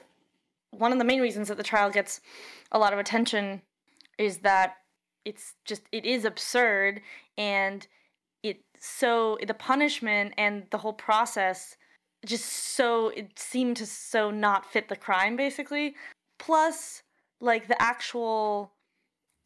[0.72, 2.22] One of the main reasons that the trial gets
[2.72, 3.62] a lot of attention
[4.18, 4.78] is that
[5.26, 7.02] it's just it is absurd
[7.38, 7.88] and
[8.44, 11.76] it so the punishment and the whole process
[12.26, 15.96] just so it seemed to so not fit the crime basically.
[16.38, 17.04] Plus
[17.42, 18.72] like the actual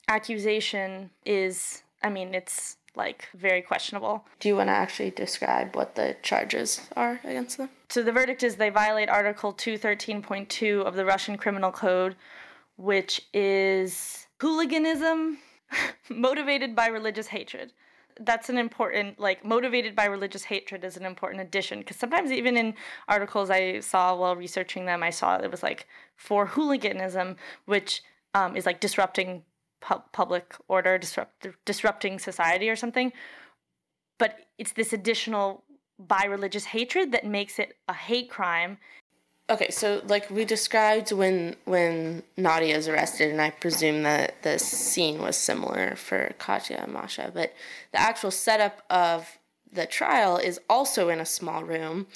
[0.09, 5.95] accusation is i mean it's like very questionable Do you want to actually describe what
[5.95, 7.69] the charges are against them?
[7.89, 12.15] So the verdict is they violate Article 213.2 of the Russian Criminal Code,
[12.75, 15.37] which is hooliganism
[16.09, 17.73] motivated by religious hatred.
[18.19, 22.57] That's an important, like, motivated by religious hatred is an important addition because sometimes, even
[22.57, 22.75] in
[23.07, 28.03] articles I saw while researching them, I saw it was like for hooliganism, which
[28.35, 29.43] um, is like disrupting
[29.85, 33.11] pu- public order, disrupt- disrupting society or something
[34.23, 35.63] but it's this additional
[35.99, 38.77] by religious hatred that makes it a hate crime.
[39.49, 44.57] Okay, so like we described when when Nadia is arrested, and I presume that the
[44.57, 47.53] scene was similar for Katya and Masha, but
[47.91, 49.37] the actual setup of
[49.71, 52.07] the trial is also in a small room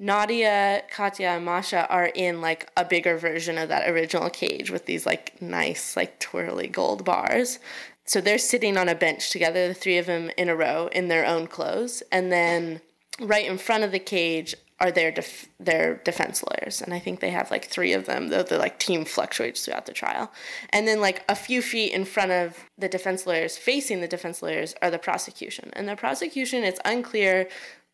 [0.00, 4.86] Nadia, Katya, and Masha are in like a bigger version of that original cage with
[4.86, 7.58] these like nice, like twirly gold bars.
[8.04, 11.08] So they're sitting on a bench together, the three of them in a row in
[11.08, 12.02] their own clothes.
[12.12, 12.80] And then
[13.20, 17.18] right in front of the cage are their def- their defense lawyers, and I think
[17.18, 18.28] they have like three of them.
[18.28, 20.30] Though the like team fluctuates throughout the trial,
[20.70, 24.40] and then like a few feet in front of the defense lawyers, facing the defense
[24.40, 25.70] lawyers, are the prosecution.
[25.72, 27.48] And the prosecution, it's unclear,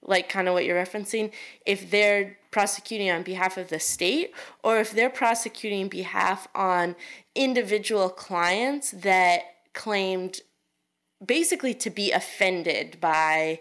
[0.05, 1.33] like kind of what you're referencing,
[1.67, 6.95] if they're prosecuting on behalf of the state or if they're prosecuting behalf on
[7.35, 9.41] individual clients that
[9.73, 10.41] claimed
[11.25, 13.61] basically to be offended by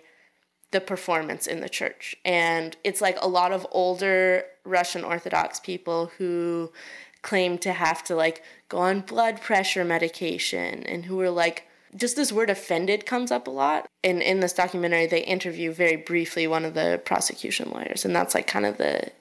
[0.72, 2.16] the performance in the church.
[2.26, 6.72] And it's like a lot of older Russian Orthodox people who
[7.22, 12.16] claim to have to like go on blood pressure medication and who are like just
[12.16, 13.88] this word offended comes up a lot.
[14.04, 18.36] And in this documentary they interview very briefly one of the prosecution lawyers and that's
[18.36, 19.12] like kind of the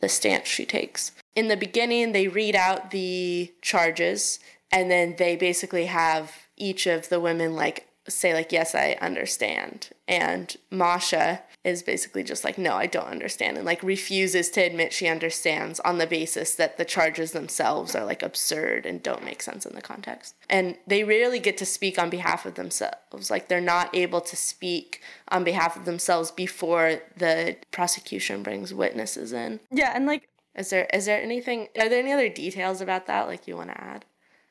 [0.00, 1.12] the stance she takes.
[1.34, 4.38] In the beginning they read out the charges
[4.70, 9.90] and then they basically have each of the women like say like yes i understand
[10.08, 14.92] and masha is basically just like no i don't understand and like refuses to admit
[14.92, 19.42] she understands on the basis that the charges themselves are like absurd and don't make
[19.42, 20.34] sense in the context.
[20.48, 23.30] And they rarely get to speak on behalf of themselves.
[23.30, 29.32] Like they're not able to speak on behalf of themselves before the prosecution brings witnesses
[29.32, 29.60] in.
[29.70, 33.26] Yeah, and like is there is there anything are there any other details about that
[33.26, 34.04] like you want to add?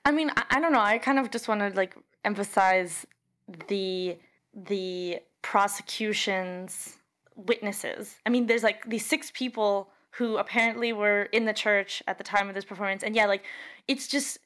[0.04, 0.82] I mean, I, I don't know.
[0.82, 1.96] I kind of just want to like
[2.26, 3.06] emphasize
[3.68, 4.18] the
[4.54, 6.98] the prosecution's
[7.48, 8.16] witnesses.
[8.26, 12.24] I mean, there's like these six people who apparently were in the church at the
[12.24, 13.44] time of this performance, and yeah, like
[13.88, 14.40] it's just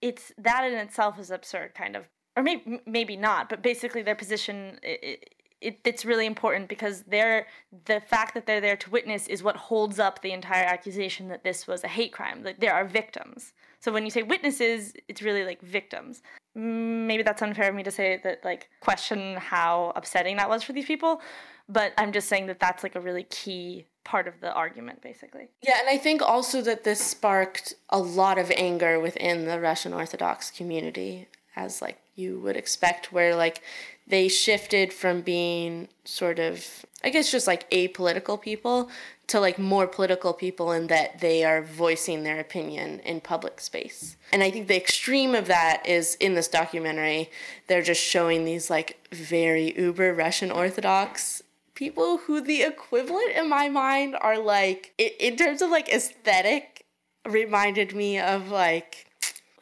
[0.00, 4.16] it's that in itself is absurd, kind of, or maybe maybe not, but basically their
[4.16, 4.78] position.
[4.82, 5.28] It,
[5.60, 7.46] it, it's really important because they're
[7.84, 11.44] the fact that they're there to witness is what holds up the entire accusation that
[11.44, 12.42] this was a hate crime.
[12.42, 13.52] That there are victims.
[13.82, 16.22] So when you say witnesses, it's really like victims.
[16.56, 20.62] Mm, Maybe that's unfair of me to say that like question how upsetting that was
[20.62, 21.20] for these people,
[21.68, 25.48] but I'm just saying that that's like a really key part of the argument basically.
[25.62, 29.92] Yeah, and I think also that this sparked a lot of anger within the Russian
[29.92, 33.62] Orthodox community, as like you would expect, where like
[34.06, 38.90] they shifted from being sort of, I guess, just like apolitical people
[39.28, 44.16] to like more political people in that they are voicing their opinion in public space.
[44.32, 47.30] And I think the extreme of that is in this documentary,
[47.66, 51.42] they're just showing these like very uber Russian Orthodox
[51.74, 56.84] people who the equivalent in my mind are like in terms of like aesthetic
[57.26, 59.06] reminded me of like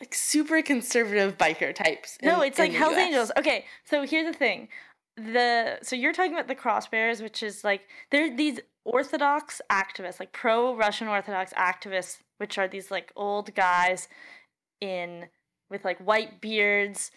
[0.00, 2.18] like super conservative biker types.
[2.22, 2.98] No, in- it's like Hell's US.
[2.98, 3.32] Angels.
[3.36, 4.68] Okay, so here's the thing.
[5.16, 10.32] The so you're talking about the crossbears, which is like they're these Orthodox activists, like
[10.32, 14.08] pro Russian Orthodox activists, which are these like old guys
[14.80, 15.26] in
[15.70, 17.10] with like white beards,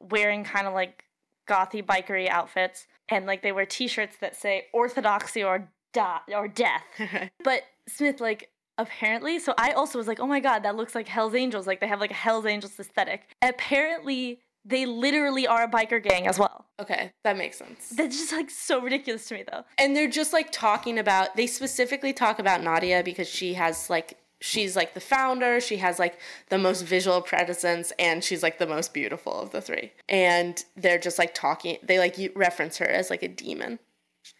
[0.00, 1.04] wearing kind of like
[1.48, 6.82] gothy bikery outfits, and like they wear T-shirts that say Orthodoxy or da- or death.
[7.42, 11.08] But Smith, like, apparently, so I also was like, oh my god, that looks like
[11.08, 11.66] Hell's Angels.
[11.66, 13.22] Like, they have like a Hell's Angels aesthetic.
[13.42, 16.66] Apparently, they literally are a biker gang as well.
[16.80, 17.90] Okay, that makes sense.
[17.90, 19.64] That's just like so ridiculous to me, though.
[19.78, 24.18] and they're just like talking about they specifically talk about Nadia because she has like
[24.40, 26.18] she's like the founder, she has like
[26.50, 29.92] the most visual presence and she's like the most beautiful of the three.
[30.08, 33.78] And they're just like talking they like you reference her as like a demon.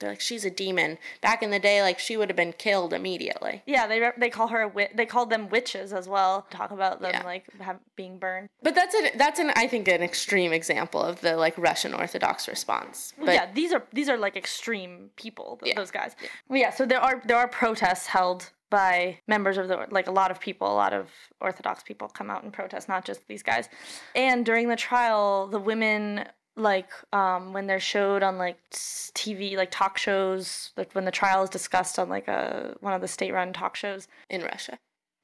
[0.01, 0.99] They're like she's a demon.
[1.20, 3.62] Back in the day like she would have been killed immediately.
[3.66, 4.90] Yeah, they re- they call her a witch.
[4.94, 6.47] They called them witches as well.
[6.51, 7.25] Talk about them Yeah.
[7.25, 8.49] like have, being burned.
[8.62, 12.49] But that's an that's an I think an extreme example of the like Russian Orthodox
[12.49, 13.12] response.
[13.18, 15.59] But yeah, these are these are like extreme people.
[15.62, 15.81] th- Yeah.
[15.81, 16.16] Those guys.
[16.49, 16.70] Well, yeah.
[16.70, 20.40] So there are there are protests held by members of the like a lot of
[20.40, 21.09] people, a lot of
[21.40, 23.68] Orthodox people come out and protest, not just these guys.
[24.16, 29.71] And during the trial, the women like um, when they're showed on like TV, like
[29.71, 33.53] talk shows, like when the trial is discussed on like a one of the state-run
[33.53, 34.79] talk shows, in Russia.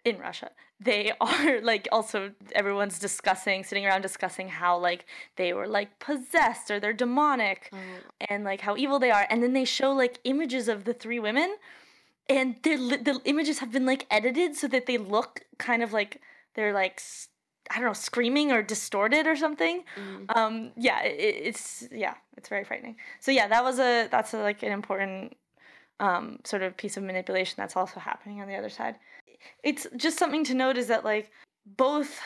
[0.05, 0.51] in Russia.
[0.81, 6.71] They are like also everyone's discussing, sitting around discussing how like they were like possessed
[6.71, 7.73] or they're demonic
[8.29, 9.27] and like how evil they are.
[9.31, 11.57] And then they show like images of the three women
[12.29, 16.21] and they're the images have been like edited so that they look kind of like
[16.55, 17.01] they're like
[17.71, 19.85] I don't know, screaming or distorted or something.
[20.35, 22.97] Um, yeah, it, it's yeah, it's very frightening.
[23.21, 25.37] So yeah, that was a that's a, like an important
[26.01, 28.97] um, sort of piece of manipulation that's also happening on the other side.
[29.63, 31.31] It's just something to note is that like
[31.67, 32.21] both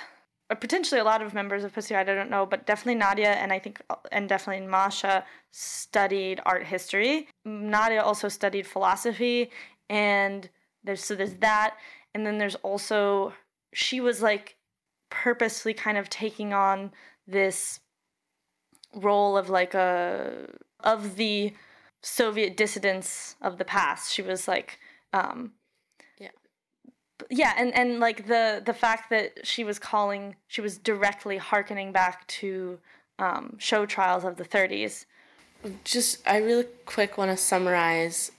[0.51, 3.33] or potentially a lot of members of Pussy Riot, I don't know, but definitely Nadia
[3.33, 3.81] and I think
[4.13, 7.29] and definitely Masha studied art history.
[7.45, 9.51] Nadia also studied philosophy
[9.89, 10.49] and
[10.83, 11.77] there's so there's that
[12.15, 13.33] and then there's also
[13.73, 14.57] she was like
[15.11, 16.93] purposely kind of taking on
[17.27, 17.81] this
[18.95, 20.49] role of like a
[20.81, 21.53] of the
[22.03, 24.13] Soviet dissidents of the past.
[24.13, 24.79] She was like
[25.13, 25.53] um
[26.19, 26.29] Yeah.
[27.31, 31.93] yeah, and and like the the fact that she was calling she was directly hearkening
[31.93, 32.79] back to
[33.19, 35.07] um show trials of the 30s.
[35.85, 38.31] Just, I really quick want to summarize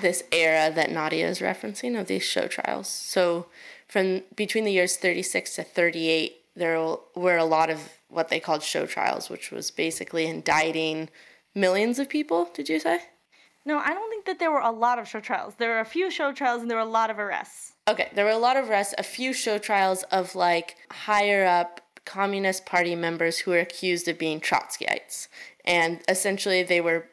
[0.00, 2.88] this era that Nadia is referencing of these show trials.
[2.88, 3.46] So,
[3.86, 8.62] from between the years 36 to 38, there were a lot of what they called
[8.62, 11.08] show trials, which was basically indicting
[11.54, 13.00] millions of people, did you say?
[13.64, 15.54] No, I don't think that there were a lot of show trials.
[15.58, 17.72] There were a few show trials and there were a lot of arrests.
[17.86, 21.80] Okay, there were a lot of arrests, a few show trials of like higher up
[22.04, 25.28] Communist Party members who were accused of being Trotskyites.
[25.66, 27.06] And essentially, they were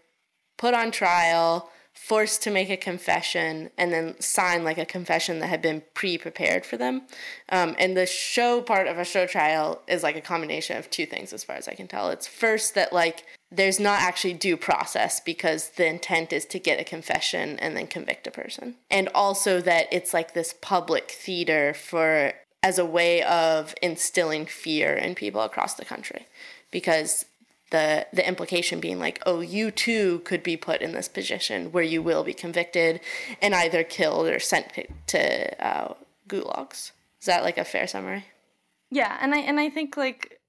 [0.56, 5.48] put on trial, forced to make a confession, and then sign like a confession that
[5.48, 7.04] had been pre prepared for them.
[7.50, 11.06] Um, and the show part of a show trial is like a combination of two
[11.06, 12.10] things, as far as I can tell.
[12.10, 16.80] It's first that like there's not actually due process because the intent is to get
[16.80, 18.76] a confession and then convict a person.
[18.92, 24.94] And also that it's like this public theater for as a way of instilling fear
[24.94, 26.28] in people across the country
[26.72, 27.26] because
[27.72, 31.84] the the implication being like oh you too could be put in this position where
[31.84, 33.00] you will be convicted
[33.42, 34.68] and either killed or sent
[35.08, 35.94] to uh,
[36.28, 36.92] gulags.
[37.20, 38.26] Is that like a fair summary?
[38.92, 40.40] Yeah, and I and I think like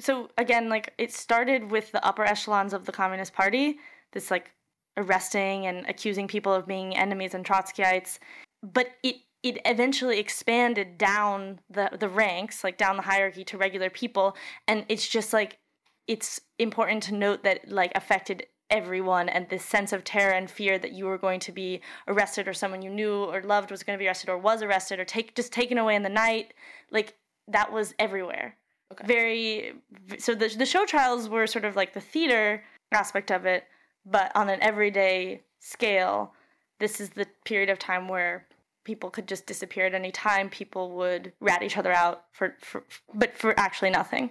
[0.00, 3.78] so again like it started with the upper echelons of the Communist Party,
[4.12, 4.50] this like
[4.96, 8.18] arresting and accusing people of being enemies and Trotskyites,
[8.62, 13.90] but it it eventually expanded down the the ranks, like down the hierarchy to regular
[13.90, 15.58] people, and it's just like
[16.06, 20.78] it's important to note that like affected everyone and this sense of terror and fear
[20.78, 23.96] that you were going to be arrested or someone you knew or loved was going
[23.96, 26.54] to be arrested or was arrested or take just taken away in the night
[26.90, 27.14] like
[27.48, 28.56] that was everywhere.
[28.92, 29.06] Okay.
[29.06, 29.72] very
[30.18, 32.62] so the, the show trials were sort of like the theater
[32.92, 33.64] aspect of it
[34.04, 36.34] but on an everyday scale
[36.80, 38.46] this is the period of time where
[38.84, 40.50] people could just disappear at any time.
[40.50, 44.30] People would rat each other out for, for but for actually nothing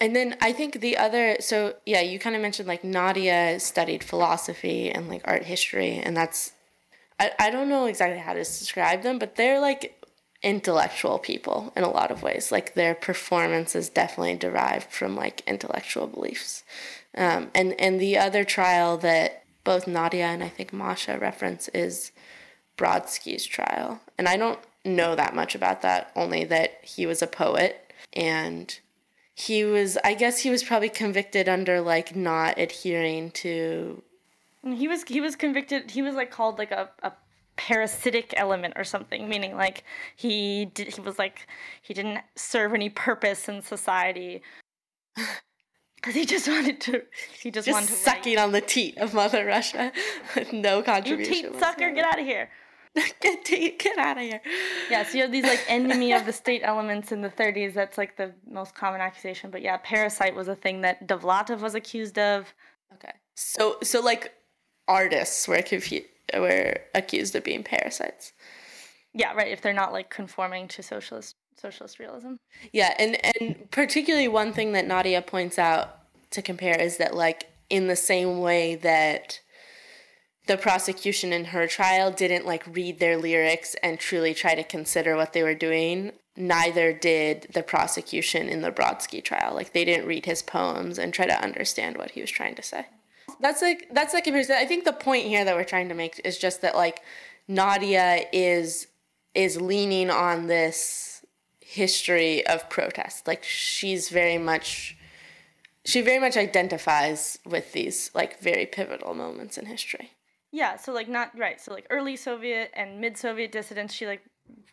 [0.00, 4.02] And then I think the other, so yeah, you kind of mentioned like Nadia studied
[4.02, 6.52] philosophy and like art history, and that's,
[7.18, 10.02] I, I don't know exactly how to describe them, but they're like
[10.42, 12.50] intellectual people in a lot of ways.
[12.50, 16.64] Like their performance is definitely derived from like intellectual beliefs.
[17.14, 22.12] Um, and, and the other trial that both Nadia and I think Masha reference is
[22.78, 24.00] Brodsky's trial.
[24.16, 28.78] And I don't know that much about that, only that he was a poet and
[29.40, 34.02] he was i guess he was probably convicted under like not adhering to
[34.62, 37.12] he was he was convicted he was like called like a, a
[37.56, 39.84] parasitic element or something meaning like
[40.16, 41.46] he did he was like
[41.82, 44.42] he didn't serve any purpose in society.
[45.96, 47.02] Because he just wanted to
[47.42, 49.92] he just, just wanted to sucking on the teat of mother russia
[50.34, 51.34] with no contribution.
[51.34, 52.48] you teat sucker get out of here
[53.20, 54.40] get, get out of here.
[54.90, 57.96] Yeah so you have these like enemy of the state elements in the 30s that's
[57.96, 59.50] like the most common accusation.
[59.50, 62.52] But yeah parasite was a thing that dovlatov was accused of.
[62.94, 63.12] Okay.
[63.34, 64.34] So so like
[64.88, 68.32] artists were confu- were accused of being parasites?
[69.12, 72.34] Yeah right if they're not like conforming to socialist socialist realism.
[72.72, 75.98] Yeah, and and particularly one thing that Nadia points out
[76.30, 79.40] to compare is that like in the same way that
[80.50, 85.14] the prosecution in her trial didn't like read their lyrics and truly try to consider
[85.14, 89.54] what they were doing, neither did the prosecution in the Brodsky trial.
[89.54, 92.64] Like they didn't read his poems and try to understand what he was trying to
[92.64, 92.86] say.
[93.38, 94.56] That's like that's comparison.
[94.58, 97.00] I think the point here that we're trying to make is just that like
[97.46, 98.88] Nadia is
[99.36, 101.24] is leaning on this
[101.60, 103.28] history of protest.
[103.28, 104.96] Like she's very much
[105.84, 110.10] she very much identifies with these like very pivotal moments in history.
[110.52, 111.60] Yeah, so like not right.
[111.60, 114.22] So like early Soviet and mid Soviet dissidents, she like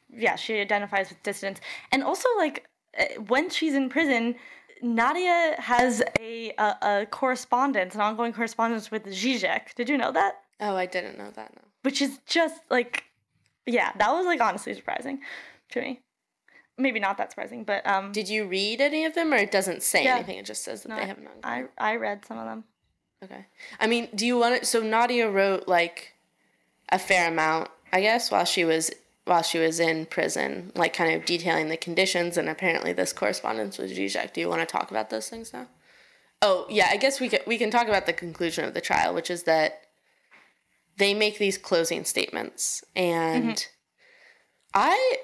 [0.10, 1.62] yeah, she identifies with dissidents.
[1.92, 2.68] And also like
[3.00, 4.36] uh, when she's in prison,
[4.82, 9.74] Nadia has a, a a correspondence, an ongoing correspondence with Zizek.
[9.76, 10.36] Did you know that?
[10.60, 11.54] Oh, I didn't know that.
[11.56, 11.62] No.
[11.84, 13.04] Which is just like
[13.68, 15.20] yeah, that was like honestly surprising
[15.72, 16.02] to me.
[16.80, 19.84] Maybe not that surprising, but um Did you read any of them or it doesn't
[19.84, 20.16] say Yeah.
[20.16, 20.38] anything?
[20.40, 21.70] It just says that no, they have an ongoing.
[21.78, 22.64] I I read some of them.
[23.24, 23.46] Okay.
[23.80, 24.68] I mean, do you want it?
[24.68, 26.14] So Nadia wrote like
[26.90, 28.92] a fair amount, I guess, while she was
[29.26, 33.78] while she was in prison, like kind of detailing the conditions and apparently this correspondence
[33.78, 34.34] with Zizek.
[34.34, 35.68] Do you want to talk about those things now?
[36.42, 39.14] Oh yeah, I guess we can we can talk about the conclusion of the trial,
[39.14, 39.82] which is that
[40.98, 43.70] they make these closing statements and mm-hmm.
[44.74, 45.18] I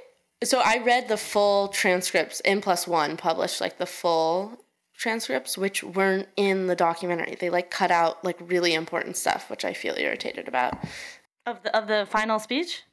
[0.44, 4.62] so I read the full transcripts n+1 published like the full
[4.96, 7.36] transcripts which weren't in the documentary.
[7.39, 10.76] They like cut out like really important stuff, which I feel irritated about.
[11.46, 12.84] Of the of the final speech?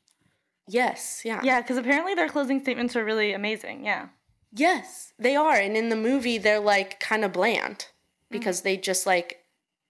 [0.67, 1.41] Yes, yeah.
[1.43, 3.85] Yeah, because apparently their closing statements are really amazing.
[3.85, 4.09] Yeah.
[4.53, 5.55] Yes, they are.
[5.55, 7.87] And in the movie they're like kind of bland mm.
[8.31, 9.41] because they just like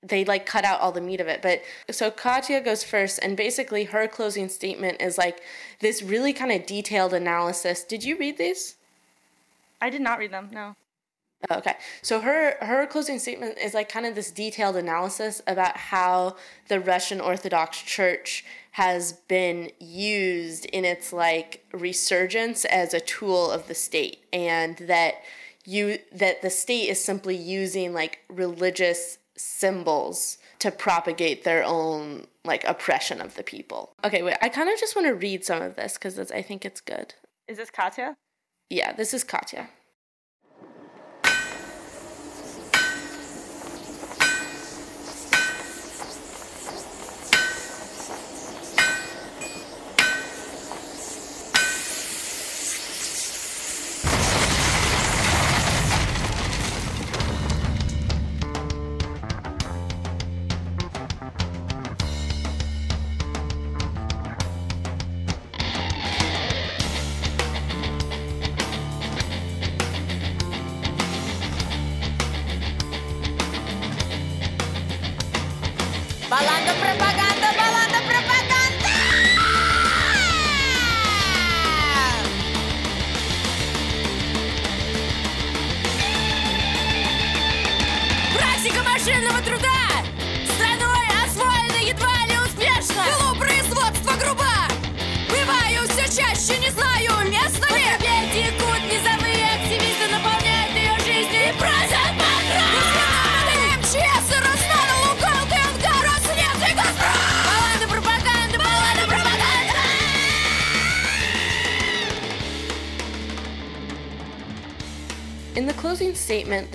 [0.03, 1.43] they like cut out all the meat of it.
[1.43, 5.43] But so Katya goes first, and basically her closing statement is like
[5.81, 7.85] this really kind of detailed analysis.
[7.85, 8.77] Did you read these?
[9.81, 10.51] I did not read them.
[10.53, 10.77] No.
[11.51, 11.75] Okay.
[12.03, 16.37] So her her closing statement is like kind of this detailed analysis about how
[16.69, 23.69] the Russian Orthodox Church has been used in its like resurgence as a tool of
[23.69, 25.15] the state and that
[25.65, 32.65] you that the state is simply using like religious symbols to propagate their own like
[32.65, 33.95] oppression of the people.
[34.05, 34.37] Okay, wait.
[34.43, 37.15] I kind of just want to read some of this cuz I think it's good.
[37.49, 38.17] Is this Katya?
[38.69, 39.71] Yeah, this is Katya.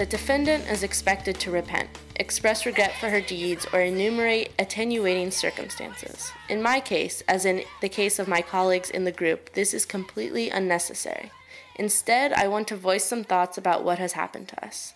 [0.06, 6.32] The defendant is expected to repent, express regret for her deeds, or enumerate attenuating circumstances.
[6.48, 9.84] In my case, as in the case of my colleagues in the group, this is
[9.84, 11.32] completely unnecessary.
[11.78, 14.94] Instead, I want to voice some thoughts about what has happened to us.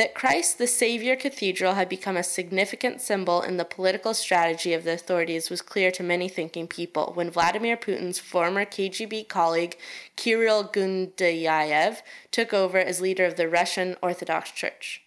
[0.00, 4.84] That Christ the Savior Cathedral had become a significant symbol in the political strategy of
[4.84, 9.76] the authorities was clear to many thinking people when Vladimir Putin's former KGB colleague
[10.16, 11.98] Kirill Gundyaev
[12.30, 15.02] took over as leader of the Russian Orthodox Church.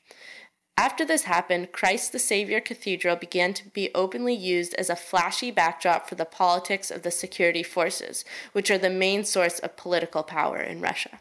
[0.77, 5.49] After this happened, Christ the Savior Cathedral began to be openly used as a flashy
[5.49, 10.21] backdrop for the politics of the security forces, which are the main source of political
[10.21, 11.19] power in Russia.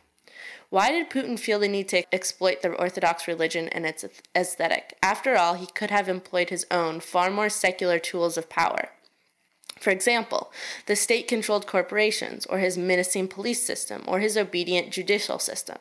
[0.73, 4.97] Why did Putin feel the need to exploit the Orthodox religion and its aesthetic?
[5.03, 8.89] After all, he could have employed his own, far more secular tools of power.
[9.79, 10.51] For example,
[10.87, 15.77] the state controlled corporations, or his menacing police system, or his obedient judicial system.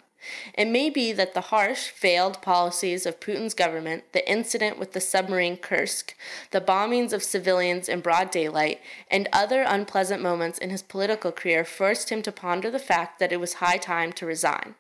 [0.54, 5.02] It may be that the harsh, failed policies of Putin's government, the incident with the
[5.02, 6.16] submarine Kursk,
[6.52, 11.66] the bombings of civilians in broad daylight, and other unpleasant moments in his political career
[11.66, 14.76] forced him to ponder the fact that it was high time to resign.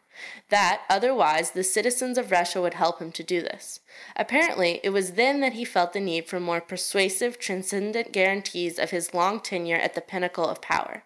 [0.49, 3.79] That, otherwise, the citizens of Russia would help him to do this.
[4.15, 8.91] Apparently, it was then that he felt the need for more persuasive, transcendent guarantees of
[8.91, 11.03] his long tenure at the pinnacle of power.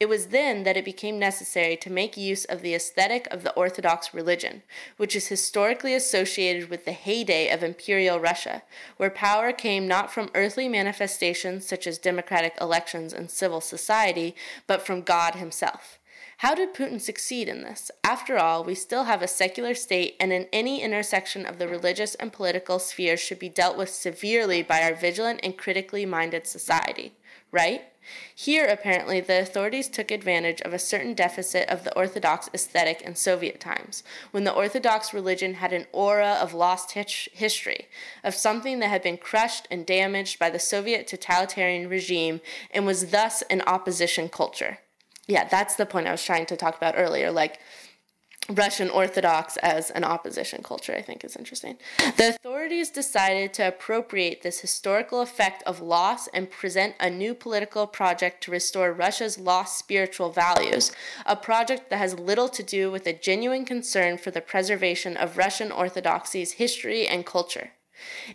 [0.00, 3.52] It was then that it became necessary to make use of the aesthetic of the
[3.54, 4.62] Orthodox religion,
[4.96, 8.62] which is historically associated with the heyday of Imperial Russia,
[8.96, 14.34] where power came not from earthly manifestations such as democratic elections and civil society,
[14.66, 15.98] but from God Himself.
[16.38, 17.90] How did Putin succeed in this?
[18.02, 22.16] After all, we still have a secular state, and in any intersection of the religious
[22.16, 27.12] and political spheres should be dealt with severely by our vigilant and critically minded society.
[27.52, 27.91] Right?
[28.34, 33.14] Here, apparently, the authorities took advantage of a certain deficit of the Orthodox aesthetic in
[33.14, 37.88] Soviet times, when the Orthodox religion had an aura of lost his- history,
[38.24, 42.40] of something that had been crushed and damaged by the Soviet totalitarian regime,
[42.70, 44.78] and was thus an opposition culture.
[45.28, 47.30] Yeah, that's the point I was trying to talk about earlier.
[47.30, 47.60] Like,
[48.48, 51.78] Russian Orthodox as an opposition culture, I think is interesting.
[52.16, 57.86] The authorities decided to appropriate this historical effect of loss and present a new political
[57.86, 60.90] project to restore Russia's lost spiritual values,
[61.24, 65.38] a project that has little to do with a genuine concern for the preservation of
[65.38, 67.70] Russian Orthodoxy's history and culture.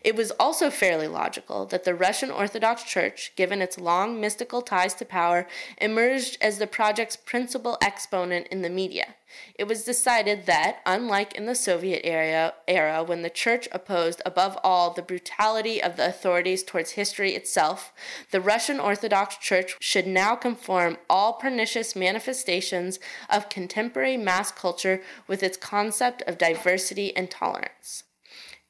[0.04, 4.94] It was also fairly logical that the Russian Orthodox Church, given its long mystical ties
[4.96, 5.48] to power,
[5.80, 9.16] emerged as the project's principal exponent in the media.
[9.56, 14.58] It was decided that, unlike in the Soviet era, era when the church opposed above
[14.64, 17.94] all the brutality of the authorities towards history itself,
[18.32, 23.00] the Russian Orthodox Church should now conform all pernicious manifestations
[23.30, 28.04] of contemporary mass culture with its concept of diversity and tolerance.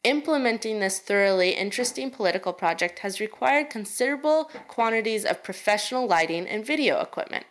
[0.07, 7.01] Implementing this thoroughly interesting political project has required considerable quantities of professional lighting and video
[7.01, 7.45] equipment,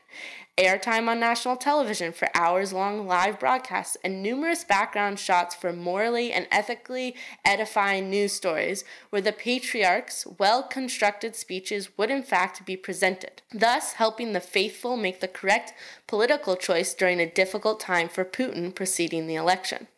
[0.57, 6.33] airtime on national television for hours long live broadcasts, and numerous background shots for morally
[6.33, 12.75] and ethically edifying news stories where the patriarch's well constructed speeches would in fact be
[12.75, 15.75] presented, thus helping the faithful make the correct
[16.07, 19.89] political choice during a difficult time for Putin preceding the election.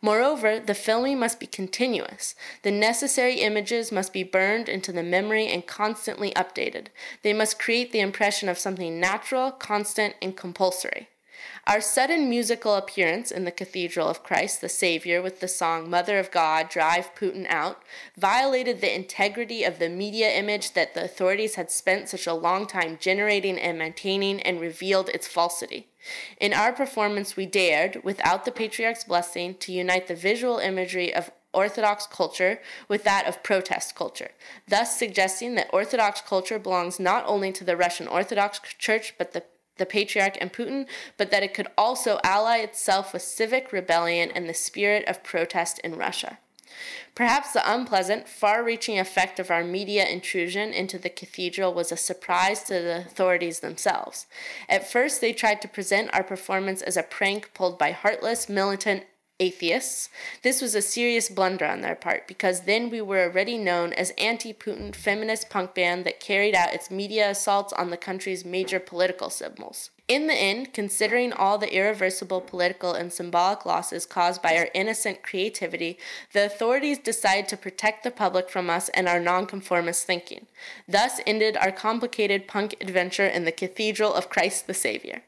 [0.00, 2.34] Moreover, the filming must be continuous.
[2.62, 6.86] The necessary images must be burned into the memory and constantly updated.
[7.22, 11.08] They must create the impression of something natural, constant, and compulsory.
[11.66, 16.18] Our sudden musical appearance in the Cathedral of Christ the Savior with the song Mother
[16.18, 17.82] of God, Drive Putin Out,
[18.16, 22.66] violated the integrity of the media image that the authorities had spent such a long
[22.66, 25.88] time generating and maintaining and revealed its falsity.
[26.40, 31.30] In our performance, we dared, without the patriarch's blessing, to unite the visual imagery of
[31.54, 34.30] Orthodox culture with that of protest culture,
[34.66, 39.44] thus suggesting that Orthodox culture belongs not only to the Russian Orthodox Church but the
[39.78, 40.86] the patriarch and Putin,
[41.16, 45.78] but that it could also ally itself with civic rebellion and the spirit of protest
[45.80, 46.38] in Russia.
[47.14, 51.96] Perhaps the unpleasant, far reaching effect of our media intrusion into the cathedral was a
[51.96, 54.26] surprise to the authorities themselves.
[54.68, 59.04] At first, they tried to present our performance as a prank pulled by heartless, militant
[59.42, 60.08] atheists.
[60.42, 64.10] This was a serious blunder on their part because then we were already known as
[64.16, 69.30] anti-Putin feminist punk band that carried out its media assaults on the country's major political
[69.30, 69.90] symbols.
[70.06, 75.22] In the end, considering all the irreversible political and symbolic losses caused by our innocent
[75.22, 75.98] creativity,
[76.32, 80.46] the authorities decided to protect the public from us and our nonconformist thinking.
[80.86, 85.22] Thus ended our complicated punk adventure in the Cathedral of Christ the Savior.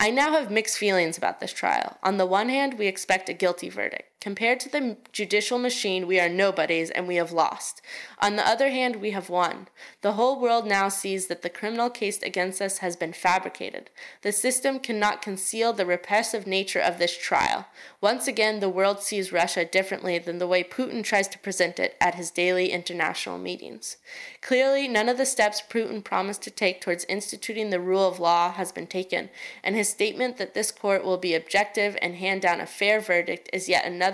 [0.00, 1.98] I now have mixed feelings about this trial.
[2.04, 4.17] On the one hand, we expect a guilty verdict.
[4.20, 7.80] Compared to the judicial machine, we are nobodies and we have lost.
[8.18, 9.68] On the other hand, we have won.
[10.00, 13.90] The whole world now sees that the criminal case against us has been fabricated.
[14.22, 17.68] The system cannot conceal the repressive nature of this trial.
[18.00, 21.96] Once again, the world sees Russia differently than the way Putin tries to present it
[22.00, 23.98] at his daily international meetings.
[24.40, 28.50] Clearly, none of the steps Putin promised to take towards instituting the rule of law
[28.50, 29.30] has been taken,
[29.62, 33.48] and his statement that this court will be objective and hand down a fair verdict
[33.52, 34.07] is yet another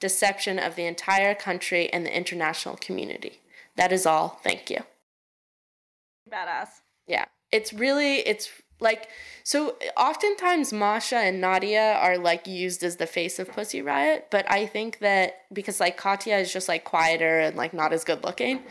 [0.00, 3.40] deception of the entire country and the international community.
[3.76, 4.40] That is all.
[4.42, 4.78] Thank you.
[6.30, 6.68] Badass.
[7.06, 7.26] Yeah.
[7.52, 9.08] It's really, it's like,
[9.44, 14.50] so oftentimes Masha and Nadia are like used as the face of Pussy Riot, but
[14.50, 18.24] I think that because like Katya is just like quieter and like not as good
[18.24, 18.62] looking,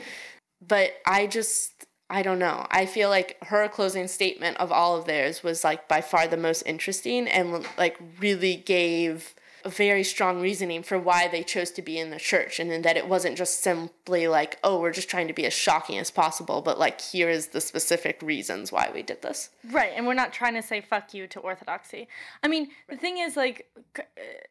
[0.66, 2.68] but I just, I don't know.
[2.70, 6.38] I feel like her closing statement of all of theirs was like by far the
[6.38, 11.82] most interesting and like really gave a very strong reasoning for why they chose to
[11.82, 15.10] be in the church and then that it wasn't just simply like oh we're just
[15.10, 18.90] trying to be as shocking as possible but like here is the specific reasons why
[18.94, 22.08] we did this Right, and we're not trying to say fuck you to orthodoxy.
[22.44, 24.02] I mean, the thing is like uh,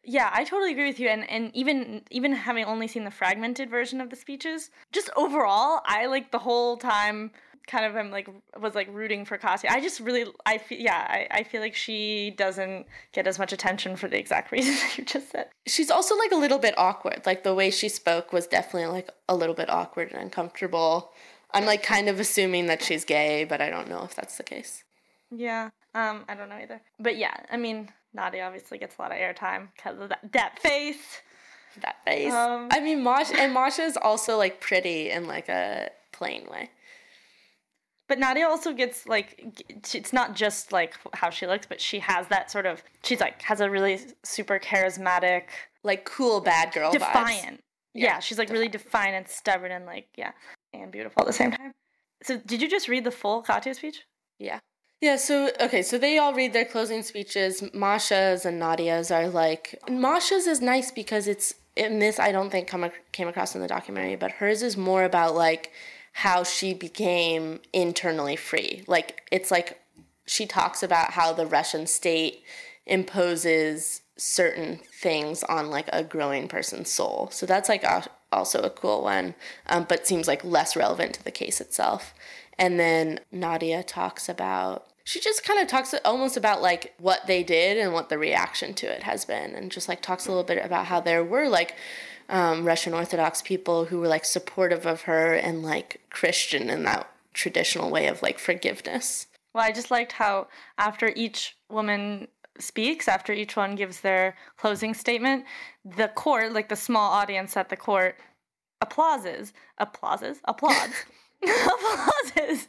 [0.03, 3.69] yeah, I totally agree with you and and even even having only seen the fragmented
[3.69, 7.31] version of the speeches, just overall, I like the whole time
[7.67, 9.69] kind of am like was like rooting for Katya.
[9.71, 13.53] I just really I feel yeah, I, I feel like she doesn't get as much
[13.53, 15.47] attention for the exact reason that you just said.
[15.65, 19.09] she's also like a little bit awkward like the way she spoke was definitely like
[19.29, 21.13] a little bit awkward and uncomfortable
[21.53, 24.43] i'm like kind of assuming that she's gay but i don't know if that's the
[24.43, 24.83] case
[25.31, 25.69] Yeah.
[25.95, 26.81] Um, I don't know either.
[26.99, 30.59] But yeah, I mean, Nadia obviously gets a lot of airtime because of that, that
[30.59, 31.21] face.
[31.81, 35.89] that face Um, i mean masha and masha is also like pretty in like a
[36.11, 36.69] plain way
[38.09, 42.27] But Nadia also gets like it's not just like how she looks, but she has
[42.27, 45.43] that sort of she's like has a really super charismatic,
[45.83, 47.61] like cool bad girl defiant.
[47.93, 50.31] Yeah, Yeah, she's like really defiant and stubborn and like yeah,
[50.73, 51.71] and beautiful at the same time.
[52.23, 54.03] So did you just read the full Katya speech?
[54.39, 54.59] Yeah.
[55.01, 57.63] Yeah, so okay, so they all read their closing speeches.
[57.73, 62.67] Masha's and Nadia's are like Masha's is nice because it's in this I don't think
[62.67, 65.71] come came across in the documentary, but hers is more about like
[66.13, 68.83] how she became internally free.
[68.87, 69.79] Like it's like
[70.25, 72.43] she talks about how the Russian state
[72.85, 77.29] imposes certain things on like a growing person's soul.
[77.31, 79.35] So that's like a, also a cool one,
[79.67, 82.13] um, but seems like less relevant to the case itself.
[82.57, 87.43] And then Nadia talks about she just kind of talks almost about like what they
[87.43, 90.45] did and what the reaction to it has been and just like talks a little
[90.45, 91.75] bit about how there were like
[92.33, 97.09] um, russian orthodox people who were like supportive of her and like christian in that
[97.33, 102.27] traditional way of like forgiveness Well, I just liked how after each woman
[102.59, 105.45] speaks, after each one gives their closing statement,
[105.85, 108.17] the court, like the small audience at the court,
[108.81, 110.93] applauses, applauses, applauds,
[111.43, 112.67] applauses.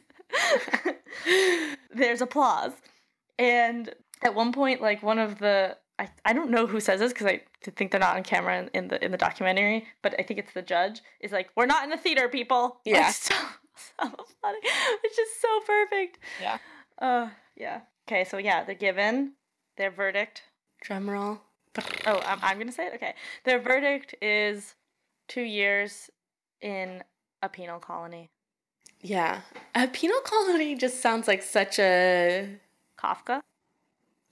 [1.95, 2.73] There's applause.
[3.39, 7.13] And at one point, like one of the I, I don't know who says this
[7.13, 10.23] because I think they're not on camera in, in the in the documentary, but I
[10.23, 13.35] think it's the judge is like, "We're not in the theater, people." Like, it's so,
[14.01, 14.11] so
[14.43, 16.19] funny, is so perfect.
[16.41, 16.59] Yeah.
[16.99, 17.81] Uh, yeah.
[18.09, 19.33] Okay, so yeah, they're given
[19.77, 20.43] their verdict.
[20.81, 21.41] drum roll
[22.07, 22.95] Oh, I'm, I'm gonna say it.
[22.95, 23.15] Okay,
[23.45, 24.75] their verdict is
[25.29, 26.11] two years
[26.61, 27.03] in
[27.43, 28.31] a penal colony.
[29.01, 29.41] yeah
[29.75, 32.49] a penal colony just sounds like such a
[32.99, 33.43] Kafka.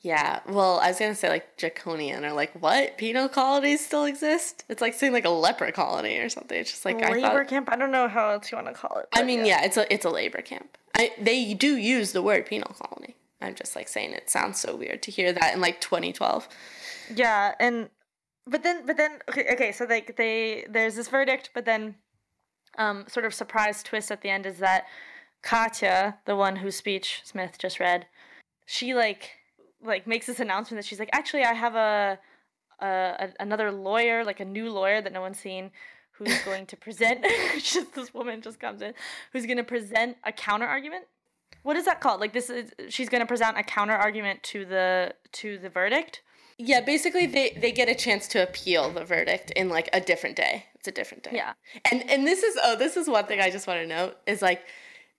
[0.03, 4.65] Yeah, well, I was gonna say like draconian or like what penal colonies still exist?
[4.69, 6.59] It's like saying like a leper colony or something.
[6.59, 7.49] It's just like I labor thought.
[7.49, 7.69] camp.
[7.71, 9.09] I don't know how else you want to call it.
[9.13, 9.65] I mean, yeah.
[9.65, 10.77] it's a it's a labor camp.
[10.97, 13.15] I they do use the word penal colony.
[13.41, 16.49] I'm just like saying it sounds so weird to hear that in like 2012.
[17.15, 17.89] Yeah, and
[18.45, 21.95] but then but then okay, okay so like they there's this verdict, but then
[22.77, 24.87] um sort of surprise twist at the end is that
[25.43, 28.07] Katya, the one whose speech Smith just read,
[28.67, 29.31] she like
[29.83, 32.19] like makes this announcement that she's like actually I have a,
[32.81, 35.71] a, another lawyer, like a new lawyer that no one's seen
[36.13, 37.25] who's going to present
[37.59, 38.95] just this woman just comes in
[39.33, 41.05] who's going to present a counter argument.
[41.63, 42.21] What is that called?
[42.21, 46.23] Like this is she's going to present a counter argument to the to the verdict.
[46.59, 50.37] Yeah, basically they they get a chance to appeal the verdict in like a different
[50.37, 50.67] day.
[50.75, 51.31] It's a different day.
[51.35, 51.53] Yeah.
[51.91, 54.43] And and this is oh this is one thing I just want to note is
[54.43, 54.63] like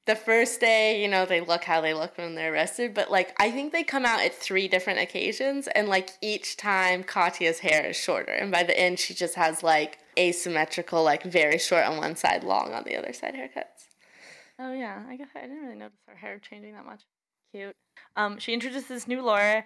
[0.05, 3.33] the first day, you know, they look how they look when they're arrested, but like
[3.39, 7.85] I think they come out at three different occasions and like each time Katya's hair
[7.85, 11.97] is shorter and by the end she just has like asymmetrical like very short on
[11.97, 13.93] one side, long on the other side haircuts.
[14.59, 17.03] Oh yeah, I guess I didn't really notice her hair changing that much.
[17.53, 17.75] Cute.
[18.15, 19.65] Um, she introduces new lawyer.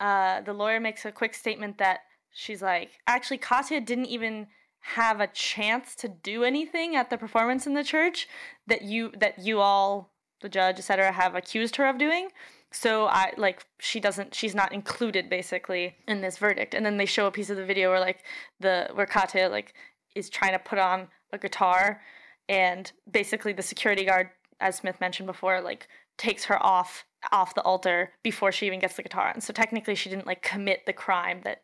[0.00, 2.00] Uh, the lawyer makes a quick statement that
[2.32, 4.46] she's like, actually, Katya didn't even
[4.80, 8.28] have a chance to do anything at the performance in the church
[8.66, 12.28] that you that you all, the judge, etc., have accused her of doing.
[12.70, 16.74] So I like she doesn't she's not included basically in this verdict.
[16.74, 18.24] And then they show a piece of the video where like
[18.60, 19.74] the where Katya like
[20.14, 22.00] is trying to put on a guitar
[22.48, 27.62] and basically the security guard as smith mentioned before like takes her off off the
[27.62, 30.92] altar before she even gets the guitar on so technically she didn't like commit the
[30.92, 31.62] crime that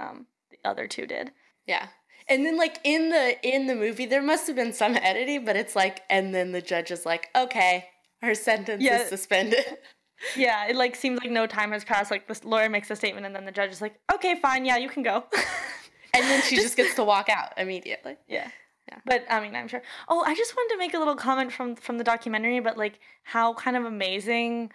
[0.00, 1.30] um, the other two did
[1.66, 1.88] Yeah.
[2.28, 5.56] And then like in the in the movie there must have been some editing, but
[5.56, 7.86] it's like and then the judge is like, "Okay,
[8.22, 9.02] her sentence Yeah.
[9.02, 9.64] is suspended."
[10.34, 13.26] yeah it like seems like no time has passed like the lawyer makes a statement
[13.26, 15.22] and then the judge is like okay fine yeah you can go
[16.14, 18.16] and then she just gets to walk out immediately.
[18.26, 18.48] Yeah.
[18.88, 18.98] Yeah.
[19.04, 19.82] But I mean, I'm sure.
[20.08, 23.00] Oh, I just wanted to make a little comment from from the documentary about like
[23.24, 24.70] how kind of amazing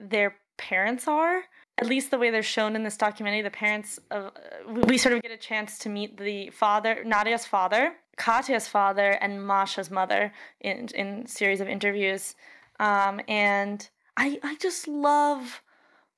[0.00, 1.44] their parents are.
[1.78, 4.32] At least the way they're shown in this documentary, the parents of
[4.66, 9.46] we- sort of get a chance to meet the father, Nadia's father, Katya's father, and
[9.46, 12.34] Masha's mother in in series of interviews.
[12.80, 15.62] Um, and I I just love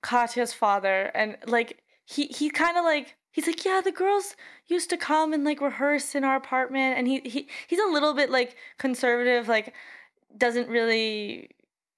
[0.03, 1.11] Katya's father.
[1.15, 4.37] And like he he kind of like he's like yeah the girls
[4.67, 6.99] used to come and like rehearse in our apartment.
[6.99, 9.75] And he, he he's a little bit like conservative like
[10.37, 11.51] doesn't really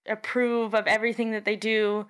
[0.07, 2.07] approve of everything that they do.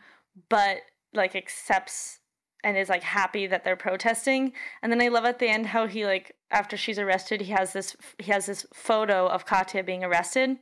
[0.49, 0.83] But
[1.15, 2.21] like accepts
[2.63, 4.53] and is like happy that they're protesting.
[4.83, 7.73] And then i love at the end how he like after she's arrested he has
[7.73, 10.59] this he has this photo of katya being arrested.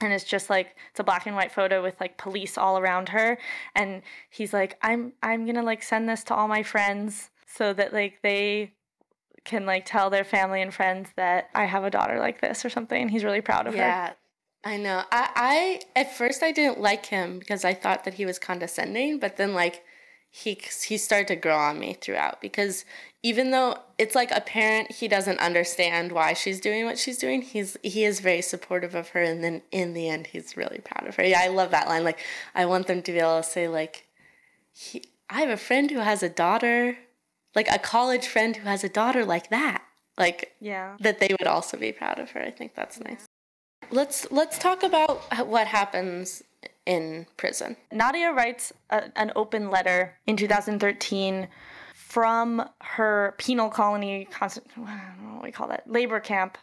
[0.00, 3.10] And it's just like it's a black and white photo with like police all around
[3.10, 3.38] her.
[3.74, 7.92] And he's like i'm i'm gonna like send this to all my friends so that
[7.92, 8.72] like they
[9.44, 12.70] can like tell their family and friends that i have a daughter like this or
[12.70, 13.00] something.
[13.02, 13.78] And he's really proud of her.
[13.78, 14.12] Yeah.
[14.64, 15.02] I know.
[15.12, 19.18] I, I at first I didn't like him because I thought that he was condescending,
[19.18, 19.84] but then like
[20.30, 22.84] he he started to grow on me throughout because
[23.22, 27.76] even though it's like apparent he doesn't understand why she's doing what she's doing, he's
[27.82, 31.16] he is very supportive of her and then in the end he's really proud of
[31.16, 31.24] her.
[31.24, 32.02] Yeah, I love that line.
[32.02, 32.18] Like
[32.54, 34.06] I want them to be able to say like
[34.72, 36.96] he, I have a friend who has a daughter,
[37.54, 39.84] like a college friend who has a daughter like that.
[40.16, 42.40] Like yeah that they would also be proud of her.
[42.40, 43.26] I think that's nice.
[43.90, 46.42] Let's let's talk about what happens
[46.86, 47.76] in prison.
[47.92, 51.48] Nadia writes a, an open letter in 2013
[51.94, 56.58] from her penal colony, constant, what we call that, labor camp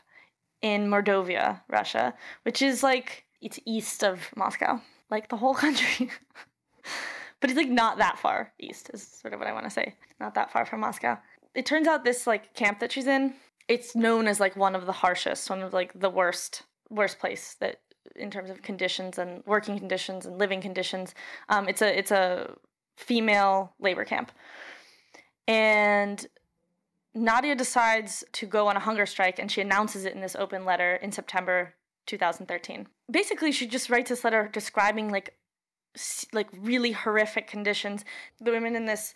[0.61, 2.13] in Mordovia, Russia,
[2.43, 6.09] which is like it's east of Moscow, like the whole country.
[7.39, 9.95] but it's like not that far east is sort of what I want to say.
[10.19, 11.17] Not that far from Moscow.
[11.53, 13.33] It turns out this like camp that she's in,
[13.67, 17.55] it's known as like one of the harshest, one of like the worst worst place
[17.59, 17.79] that
[18.15, 21.13] in terms of conditions and working conditions and living conditions.
[21.49, 22.55] Um, it's a it's a
[22.97, 24.31] female labor camp,
[25.47, 26.25] and
[27.13, 30.65] Nadia decides to go on a hunger strike, and she announces it in this open
[30.65, 31.73] letter in September
[32.07, 32.87] 2013.
[33.09, 35.35] Basically, she just writes this letter describing like
[36.31, 38.05] like really horrific conditions.
[38.39, 39.13] The women in this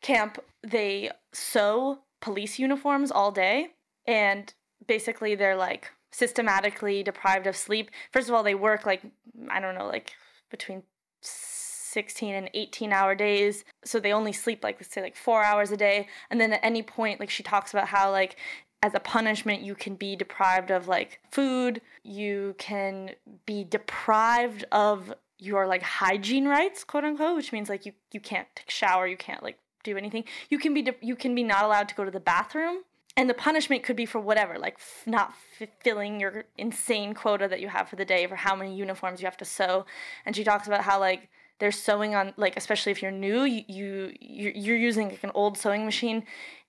[0.00, 3.68] camp they sew police uniforms all day,
[4.06, 4.52] and
[4.86, 7.90] basically they're like systematically deprived of sleep.
[8.12, 9.02] First of all, they work like
[9.50, 10.12] I don't know, like
[10.50, 10.84] between
[11.20, 13.64] 16 and 18 hour days.
[13.84, 16.08] So they only sleep like let's say like 4 hours a day.
[16.30, 18.36] And then at any point like she talks about how like
[18.82, 23.10] as a punishment you can be deprived of like food, you can
[23.46, 28.48] be deprived of your like hygiene rights, quote unquote, which means like you you can't
[28.54, 30.24] take shower, you can't like do anything.
[30.48, 32.84] You can be de- you can be not allowed to go to the bathroom
[33.16, 37.60] and the punishment could be for whatever like f- not fulfilling your insane quota that
[37.60, 39.86] you have for the day for how many uniforms you have to sew.
[40.26, 41.28] And she talks about how like
[41.60, 45.56] they're sewing on like especially if you're new you, you you're using like an old
[45.56, 46.24] sewing machine.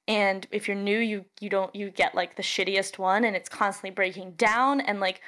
[0.07, 3.49] And if you're new you you don't you get like the shittiest one and it's
[3.49, 4.79] constantly breaking down.
[4.79, 5.21] And like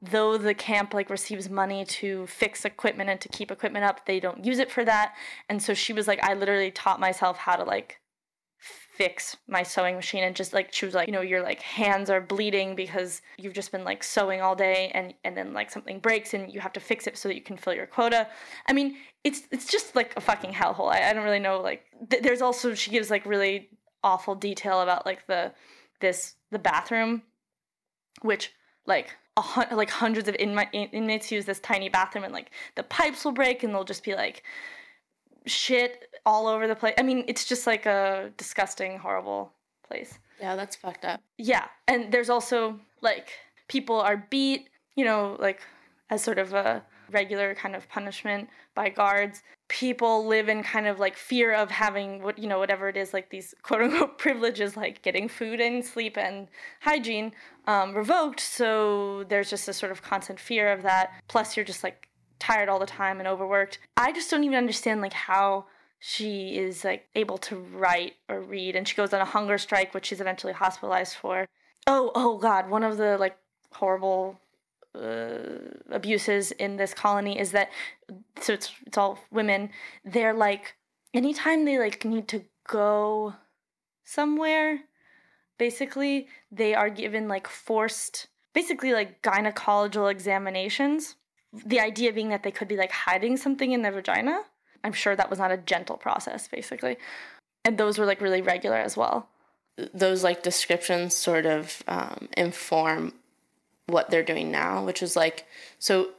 [0.00, 4.20] though the camp like receives money to fix equipment and to keep equipment up they
[4.20, 5.14] don't use it for that.
[5.48, 8.00] And so she was like i literally taught myself how to like
[9.00, 12.10] fix my sewing machine and just like she was like you know your like hands
[12.10, 15.98] are bleeding because you've just been like sewing all day and and then like something
[15.98, 18.28] breaks and you have to fix it so that you can fill your quota.
[18.68, 20.92] I mean it's it's just like a fucking hellhole.
[20.92, 23.70] I, I don't really know like th- there's also she gives like really
[24.04, 25.54] awful detail about like the
[26.00, 27.22] this the bathroom
[28.20, 28.52] which
[28.84, 32.50] like a hun- like hundreds of inma- in- inmates use this tiny bathroom and like
[32.74, 34.42] the pipes will break and they'll just be like
[35.46, 36.94] shit all over the place.
[36.98, 39.52] I mean, it's just like a disgusting, horrible
[39.86, 40.18] place.
[40.40, 41.20] Yeah, that's fucked up.
[41.38, 43.28] Yeah, and there's also like
[43.68, 45.60] people are beat, you know, like
[46.10, 49.42] as sort of a regular kind of punishment by guards.
[49.68, 53.12] People live in kind of like fear of having what you know whatever it is
[53.12, 56.48] like these quote unquote privileges like getting food and sleep and
[56.80, 57.32] hygiene
[57.66, 58.40] um, revoked.
[58.40, 61.12] So there's just a sort of constant fear of that.
[61.28, 62.08] Plus, you're just like
[62.40, 63.78] tired all the time and overworked.
[63.96, 65.66] I just don't even understand like how
[66.00, 69.92] she is like able to write or read and she goes on a hunger strike
[69.92, 71.46] which she's eventually hospitalized for.
[71.86, 73.36] Oh oh god one of the like
[73.72, 74.40] horrible
[74.94, 75.60] uh,
[75.90, 77.70] abuses in this colony is that
[78.40, 79.70] so it's it's all women.
[80.04, 80.74] They're like
[81.14, 83.34] anytime they like need to go
[84.04, 84.80] somewhere
[85.58, 91.16] basically they are given like forced basically like gynecological examinations
[91.52, 94.40] the idea being that they could be like hiding something in their vagina
[94.84, 96.96] I'm sure that was not a gentle process, basically.
[97.64, 99.28] And those were like really regular as well.
[99.94, 103.14] Those like descriptions sort of um, inform
[103.86, 105.46] what they're doing now, which is like
[105.78, 106.10] so.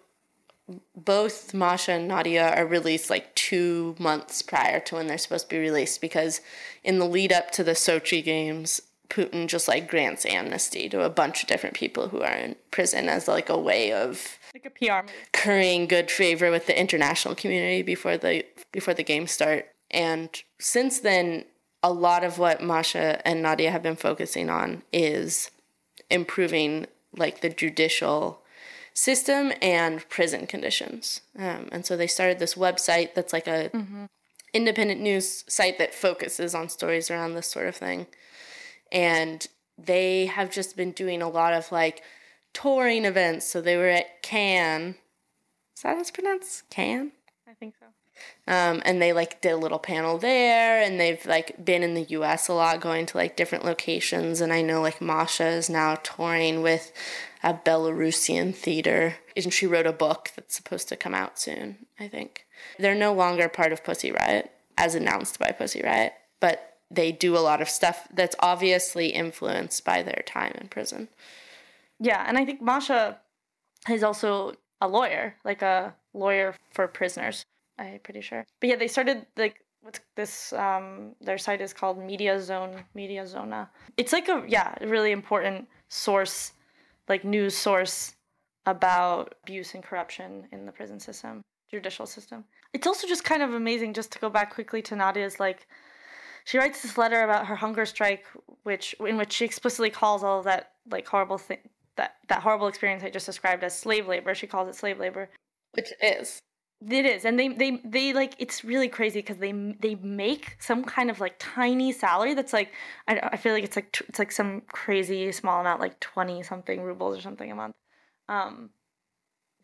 [0.96, 5.56] Both Masha and Nadia are released like two months prior to when they're supposed to
[5.56, 6.40] be released because
[6.82, 8.80] in the lead up to the Sochi games,
[9.10, 13.10] Putin just like grants amnesty to a bunch of different people who are in prison
[13.10, 15.16] as like a way of Like a PR move.
[15.32, 19.68] currying good favor with the international community before the before the games start.
[19.90, 20.30] And
[20.60, 21.46] since then,
[21.84, 25.52] a lot of what Masha and Nadia have been focusing on is
[26.10, 28.42] improving like the judicial
[28.94, 31.22] system and prison conditions.
[31.38, 33.72] Um, and so they started this website that's like a
[34.54, 38.08] independent news site that focuses on stories around this sort of thing.
[38.92, 39.48] And
[39.78, 42.04] they have just been doing a lot of like
[42.54, 43.46] touring events.
[43.48, 44.96] So they were at Cannes.
[45.76, 46.70] Is that how it's pronounced?
[46.70, 47.12] Cannes?
[47.48, 47.88] I think so.
[48.48, 52.06] Um, and they like did a little panel there and they've like been in the
[52.10, 55.96] US a lot going to like different locations and I know like Masha is now
[55.96, 56.92] touring with
[57.44, 62.08] a Belarusian theater and she wrote a book that's supposed to come out soon, I
[62.08, 62.46] think.
[62.78, 67.38] They're no longer part of Pussy Riot as announced by Pussy Riot, but they do
[67.38, 71.08] a lot of stuff that's obviously influenced by their time in prison.
[72.02, 73.20] Yeah, and I think Masha
[73.88, 77.46] is also a lawyer, like a lawyer for prisoners.
[77.78, 78.46] I'm pretty sure.
[78.60, 80.52] But yeah, they started like what's this?
[80.54, 83.70] Um, their site is called Media Zone, Media Zona.
[83.98, 86.54] It's like a yeah, really important source,
[87.08, 88.16] like news source
[88.66, 92.44] about abuse and corruption in the prison system, judicial system.
[92.74, 95.68] It's also just kind of amazing just to go back quickly to Nadia's like
[96.46, 98.26] she writes this letter about her hunger strike
[98.64, 101.60] which in which she explicitly calls all that like horrible thing
[101.98, 104.34] that that horrible experience I just described as slave labor.
[104.36, 105.30] She calls it slave labor.
[105.74, 106.42] Which is.
[106.90, 110.84] It is, and they they they like it's really crazy because they they make some
[110.84, 112.74] kind of like tiny salary that's like
[113.08, 116.82] I, I feel like it's like it's like some crazy small amount like twenty something
[116.82, 117.76] rubles or something a month,
[118.30, 118.72] um,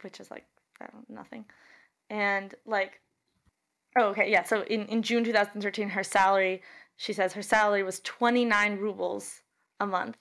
[0.02, 0.46] which is like
[1.10, 1.46] nothing,
[2.12, 3.02] and like
[3.98, 6.62] oh okay yeah so in in June two thousand thirteen her salary
[6.98, 9.42] she says her salary was twenty nine rubles
[9.80, 10.18] a month,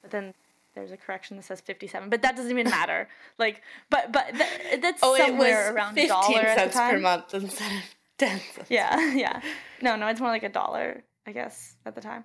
[0.00, 0.32] but then
[0.74, 3.08] there's a correction that says 57 but that doesn't even matter
[3.38, 7.02] like but but th- that's Oh, somewhere around a 15 dollar cents per time.
[7.02, 7.82] month instead of
[8.18, 8.70] 10 cents.
[8.70, 9.40] yeah yeah
[9.82, 12.24] no no it's more like a dollar i guess at the time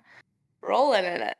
[0.62, 1.36] Rolling in it.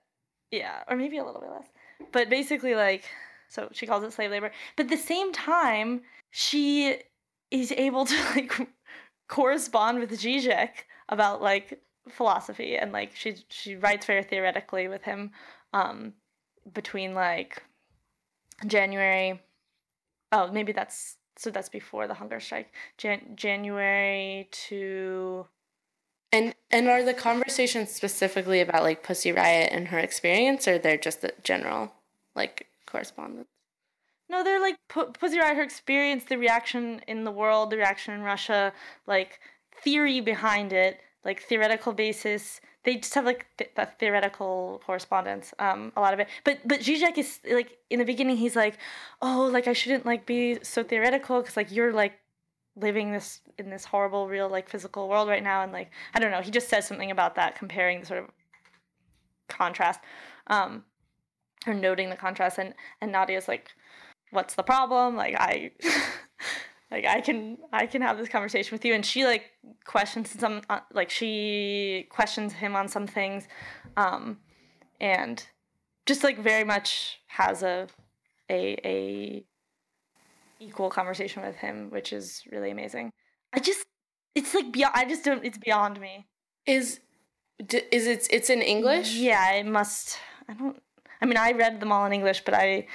[0.50, 1.68] yeah or maybe a little bit less
[2.12, 3.04] but basically like
[3.48, 6.00] so she calls it slave labor but at the same time
[6.30, 6.96] she
[7.50, 8.68] is able to like
[9.28, 10.70] correspond with Zizek
[11.08, 15.30] about like philosophy and like she she writes very theoretically with him
[15.72, 16.12] um
[16.72, 17.62] between like
[18.66, 19.40] January
[20.32, 25.46] oh maybe that's so that's before the hunger strike Jan- January to
[26.32, 30.96] And and are the conversations specifically about like Pussy Riot and her experience, or they're
[30.96, 31.92] just the general
[32.36, 33.48] like correspondence?
[34.28, 38.14] No, they're like Pu- Pussy Riot, her experience, the reaction in the world, the reaction
[38.14, 38.72] in Russia,
[39.06, 39.40] like
[39.82, 42.60] theory behind it, like theoretical basis.
[42.84, 46.28] They just have like th- that theoretical correspondence, um, a lot of it.
[46.44, 48.78] But but Zizek is like in the beginning, he's like,
[49.20, 52.14] oh, like I shouldn't like be so theoretical because like you're like
[52.76, 56.30] living this in this horrible real like physical world right now and like i don't
[56.30, 58.30] know he just says something about that comparing the sort of
[59.48, 60.00] contrast
[60.46, 60.84] um
[61.66, 63.70] or noting the contrast and and nadia's like
[64.30, 65.70] what's the problem like i
[66.90, 68.94] like i can i can have this conversation with you.
[68.94, 69.44] And she like
[69.84, 73.46] questions some uh, like she questions him on some things
[73.96, 74.38] um
[75.00, 75.46] and
[76.06, 77.86] just like very much has a
[78.50, 79.44] a a
[80.58, 83.12] equal conversation with him which is really amazing.
[83.52, 83.86] I just
[84.34, 86.26] it's like beyond i just don't it's beyond me.
[86.66, 87.00] Is
[87.64, 89.14] d- is it it's in English?
[89.14, 90.18] yeah it must
[90.48, 90.82] i don't
[91.22, 92.86] i mean i read them all in english but i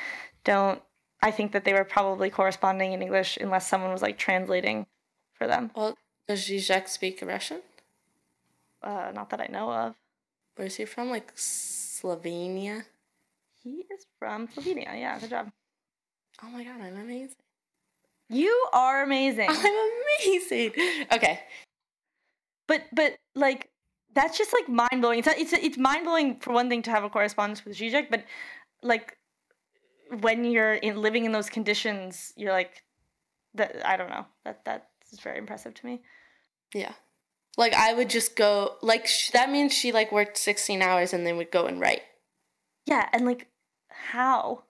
[0.44, 0.82] don't
[1.22, 4.86] i think that they were probably corresponding in english unless someone was like translating
[5.34, 5.98] for them Well,
[6.28, 7.62] does Zizek speak Russian?
[8.84, 9.96] uh not that i know of
[10.56, 11.10] Where's he from?
[11.10, 12.84] Like Slovenia?
[13.62, 15.52] he is from slovenia yeah good job
[16.44, 17.36] Oh my god, I'm amazing.
[18.30, 19.90] you are amazing I'm
[20.20, 20.72] amazing.
[21.14, 21.40] Okay.
[22.68, 23.70] but but like
[24.14, 25.20] that's just like mind blowing.
[25.20, 28.24] It's it's it's mind blowing for one thing to have a correspondence with Zizek, but
[28.82, 29.18] like
[30.22, 32.84] when you're in living in those conditions, you're like
[33.56, 33.88] that.
[33.88, 34.26] I don't know.
[34.44, 36.02] That that's very impressive to me.
[36.74, 36.94] Yeah.
[37.58, 41.26] Like I would just go like sh- that means she like worked 16 hours and
[41.26, 42.02] then would go and write.
[42.86, 43.48] Yeah, and like
[43.90, 44.64] how?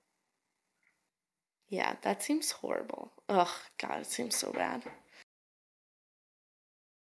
[1.67, 3.11] Yeah, that seems horrible.
[3.27, 3.47] Ugh,
[3.81, 4.83] God, it seems so bad.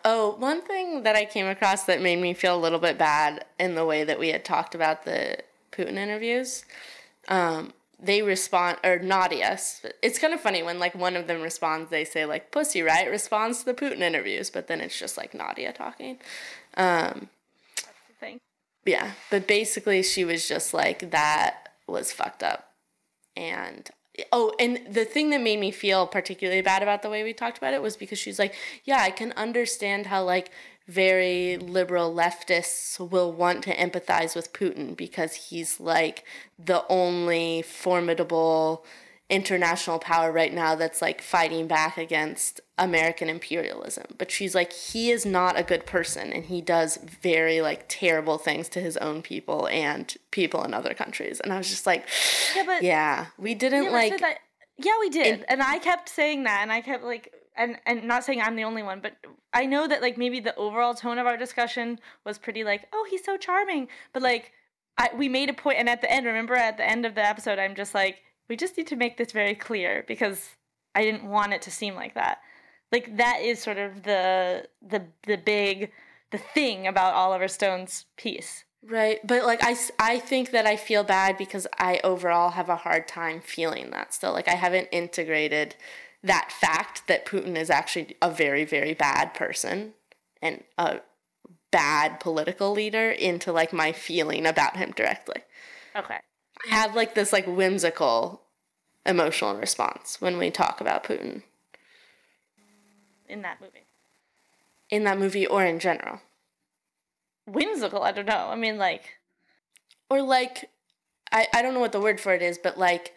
[0.05, 3.45] Oh, one thing that I came across that made me feel a little bit bad
[3.59, 5.39] in the way that we had talked about the
[5.72, 6.64] Putin interviews.
[7.28, 7.72] Um,
[8.03, 9.59] they respond, or Nadia.
[10.03, 13.11] It's kind of funny when like one of them responds, they say like "Pussy Riot
[13.11, 16.18] responds to the Putin interviews, but then it's just like Nadia talking.
[16.76, 17.28] Um,
[17.76, 18.40] That's the thing.
[18.84, 22.70] yeah, but basically she was just like that was fucked up.
[23.36, 23.90] And
[24.32, 27.59] oh, and the thing that made me feel particularly bad about the way we talked
[27.59, 30.51] about it was because she's like, yeah, I can understand how like
[30.91, 36.24] very liberal leftists will want to empathize with Putin because he's like
[36.59, 38.84] the only formidable
[39.28, 44.07] international power right now that's like fighting back against American imperialism.
[44.18, 48.38] But she's like, he is not a good person and he does very like terrible
[48.38, 51.38] things to his own people and people in other countries.
[51.38, 52.09] And I was just like,
[52.57, 54.20] Yeah, but yeah, we didn't like
[54.82, 58.05] yeah, we did, in- and I kept saying that, and I kept like, and and
[58.05, 59.14] not saying I'm the only one, but
[59.53, 63.07] I know that like maybe the overall tone of our discussion was pretty like, oh,
[63.11, 64.53] he's so charming, but like,
[64.98, 67.26] I we made a point, and at the end, remember at the end of the
[67.26, 70.57] episode, I'm just like, we just need to make this very clear because
[70.94, 72.40] I didn't want it to seem like that.
[72.92, 75.92] Like that is sort of the the the big
[76.30, 78.64] the thing about Oliver Stone's piece.
[78.82, 82.76] Right, but like I, I think that I feel bad because I overall have a
[82.76, 84.32] hard time feeling that still.
[84.32, 85.74] Like I haven't integrated
[86.22, 89.94] that fact that Putin is actually a very, very bad person
[90.42, 91.00] and a
[91.70, 95.42] bad political leader into like my feeling about him directly.
[95.96, 96.18] Okay.
[96.66, 98.42] I have like this like whimsical
[99.06, 101.42] emotional response when we talk about Putin
[103.28, 103.86] In that movie.
[104.90, 106.20] in that movie or in general.
[107.46, 108.48] Whimsical, I don't know.
[108.50, 109.18] I mean like
[110.10, 110.68] or like
[111.32, 113.14] I, I don't know what the word for it is, but like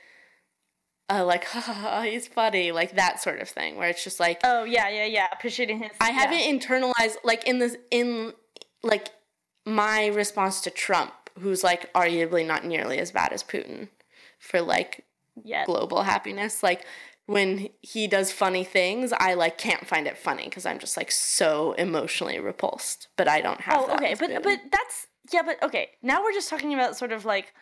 [1.09, 4.19] uh like ha ha ha he's funny, like that sort of thing where it's just
[4.19, 5.27] like Oh yeah, yeah, yeah.
[5.31, 5.91] Appreciating his.
[5.99, 6.13] I yeah.
[6.13, 8.33] haven't internalized like in this in
[8.83, 9.09] like
[9.65, 13.89] my response to Trump, who's like arguably not nearly as bad as Putin
[14.39, 15.05] for like
[15.43, 15.65] yet.
[15.65, 16.63] global happiness.
[16.63, 16.85] Like
[17.25, 21.11] when he does funny things, I like can't find it funny because I'm just like
[21.11, 23.07] so emotionally repulsed.
[23.15, 23.85] But I don't have.
[23.87, 24.43] Oh, okay, but Putin.
[24.43, 25.89] but that's yeah, but okay.
[26.01, 27.53] Now we're just talking about sort of like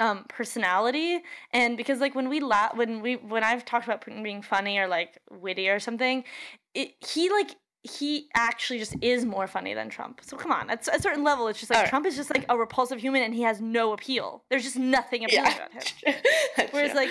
[0.00, 1.20] um personality
[1.52, 4.78] and because like when we la- when we when I've talked about Putin being funny
[4.78, 6.24] or like witty or something,
[6.74, 10.20] it he like he actually just is more funny than Trump.
[10.22, 11.90] So come on, at a certain level, it's just like Alright.
[11.90, 14.42] Trump is just like a repulsive human and he has no appeal.
[14.48, 15.66] There's just nothing appealing yeah.
[15.66, 16.14] about him.
[16.70, 17.10] Whereas like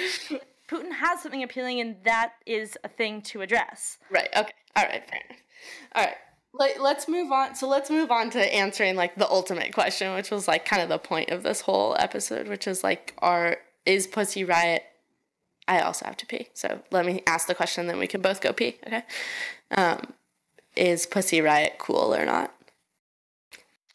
[0.68, 4.00] Putin has something appealing and that is a thing to address.
[4.10, 4.30] Right.
[4.36, 4.54] Okay.
[4.76, 5.08] All right.
[5.08, 5.42] Fair enough.
[5.94, 6.16] All right.
[6.54, 7.56] Let, let's move on.
[7.56, 10.90] So let's move on to answering like the ultimate question, which was like kind of
[10.90, 14.84] the point of this whole episode, which is like, are is Pussy Riot?
[15.68, 18.42] I also have to pee, so let me ask the question, then we can both
[18.42, 18.76] go pee.
[18.86, 19.04] Okay.
[19.72, 20.14] Um,
[20.76, 22.54] is Pussy Riot cool or not?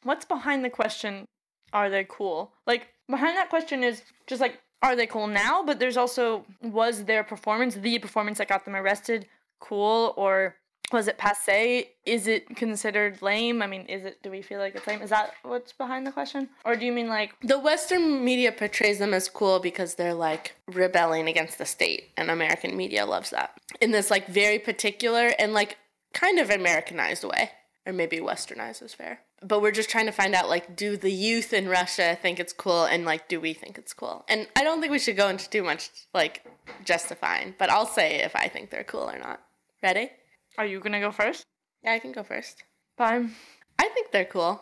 [0.03, 1.27] What's behind the question,
[1.73, 2.53] are they cool?
[2.67, 5.63] Like, behind that question is just like, are they cool now?
[5.63, 9.27] But there's also, was their performance, the performance that got them arrested,
[9.61, 10.15] cool?
[10.17, 10.57] Or
[10.93, 11.91] was it passe?
[12.07, 13.61] Is it considered lame?
[13.63, 15.03] I mean, is it, do we feel like it's lame?
[15.03, 16.49] Is that what's behind the question?
[16.65, 20.55] Or do you mean like, The Western media portrays them as cool because they're like
[20.67, 25.53] rebelling against the state, and American media loves that in this like very particular and
[25.53, 25.77] like
[26.15, 27.51] kind of Americanized way,
[27.87, 29.21] or maybe Westernized is fair.
[29.41, 32.53] But we're just trying to find out like, do the youth in Russia think it's
[32.53, 34.25] cool, and like, do we think it's cool?
[34.29, 36.45] And I don't think we should go into too much like
[36.85, 39.41] justifying, but I'll say if I think they're cool or not.
[39.83, 40.11] Ready?
[40.59, 41.45] Are you gonna go first?
[41.83, 42.65] Yeah, I can go first.
[42.99, 43.33] Fine.
[43.79, 44.61] I think they're cool.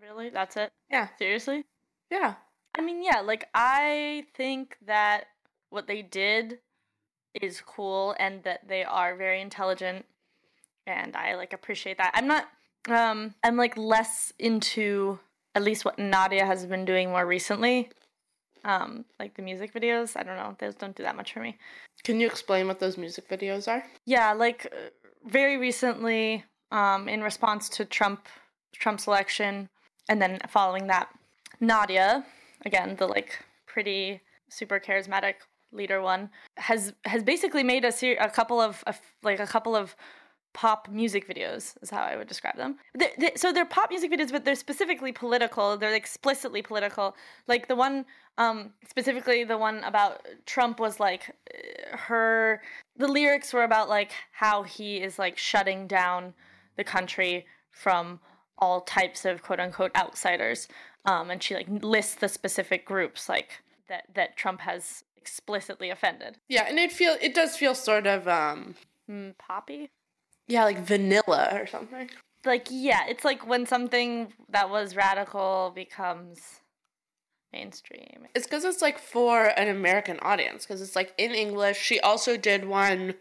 [0.00, 0.28] Really?
[0.28, 0.70] That's it?
[0.90, 1.64] Yeah, Seriously?
[2.10, 2.34] yeah.
[2.76, 5.24] I mean, yeah, like I think that
[5.70, 6.58] what they did
[7.40, 10.04] is cool and that they are very intelligent
[10.86, 12.12] and I like appreciate that.
[12.14, 12.46] I'm not
[12.88, 15.18] um I'm like less into
[15.54, 17.90] at least what Nadia has been doing more recently.
[18.64, 21.58] Um like the music videos, I don't know, those don't do that much for me.
[22.04, 23.84] Can you explain what those music videos are?
[24.06, 24.90] Yeah, like uh,
[25.26, 28.26] very recently, um, in response to Trump
[28.74, 29.68] Trump's election,
[30.08, 31.08] and then following that,
[31.60, 32.24] Nadia,
[32.64, 35.34] again the like pretty super charismatic
[35.72, 38.82] leader one, has has basically made a ser- a couple of,
[39.22, 39.94] like a couple of
[40.52, 42.76] pop music videos is how I would describe them.
[42.96, 45.76] they they so they're pop music videos, but they're specifically political.
[45.76, 47.16] They're explicitly political.
[47.46, 48.06] Like the one,
[48.38, 52.62] um, specifically the one about Trump was like uh, her.
[52.96, 56.34] The lyrics were about like how he is like shutting down
[56.76, 58.20] the country from
[58.58, 60.68] all types of quote unquote outsiders.
[61.04, 66.38] Um, and she like lists the specific groups like that that Trump has explicitly offended.
[66.48, 68.74] Yeah, and it feel it does feel sort of um
[69.10, 69.90] Mm, poppy.
[70.48, 72.10] Yeah, like vanilla or something.
[72.44, 76.60] like yeah it's like when something that was radical becomes
[77.52, 81.78] mainstream It's because it's like for an American audience because it's like in English.
[81.80, 83.14] She also did one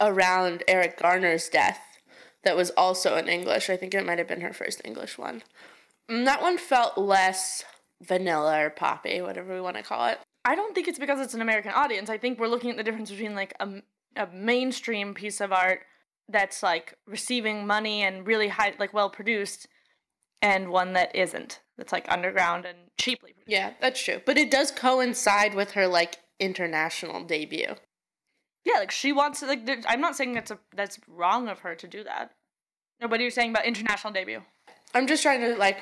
[0.00, 1.80] around Eric Garner's death
[2.44, 3.68] that was also in English.
[3.68, 5.42] I think it might have been her first English one.
[6.08, 7.64] And that one felt less
[8.00, 10.18] vanilla or poppy, whatever we want to call it.
[10.46, 12.82] i don't think it's because it's an american audience i think we're looking at the
[12.82, 13.82] difference between like a,
[14.16, 15.80] a mainstream piece of art
[16.30, 19.66] that's like receiving money and really high like well produced
[20.42, 23.50] and one that isn't that's like underground and cheaply produced.
[23.50, 24.20] Yeah, that's true.
[24.24, 27.74] But it does coincide with her like international debut.
[28.64, 31.74] yeah like she wants to like i'm not saying that's a that's wrong of her
[31.74, 32.30] to do that
[33.00, 34.40] no but you're saying about international debut
[34.94, 35.78] I'm just trying to like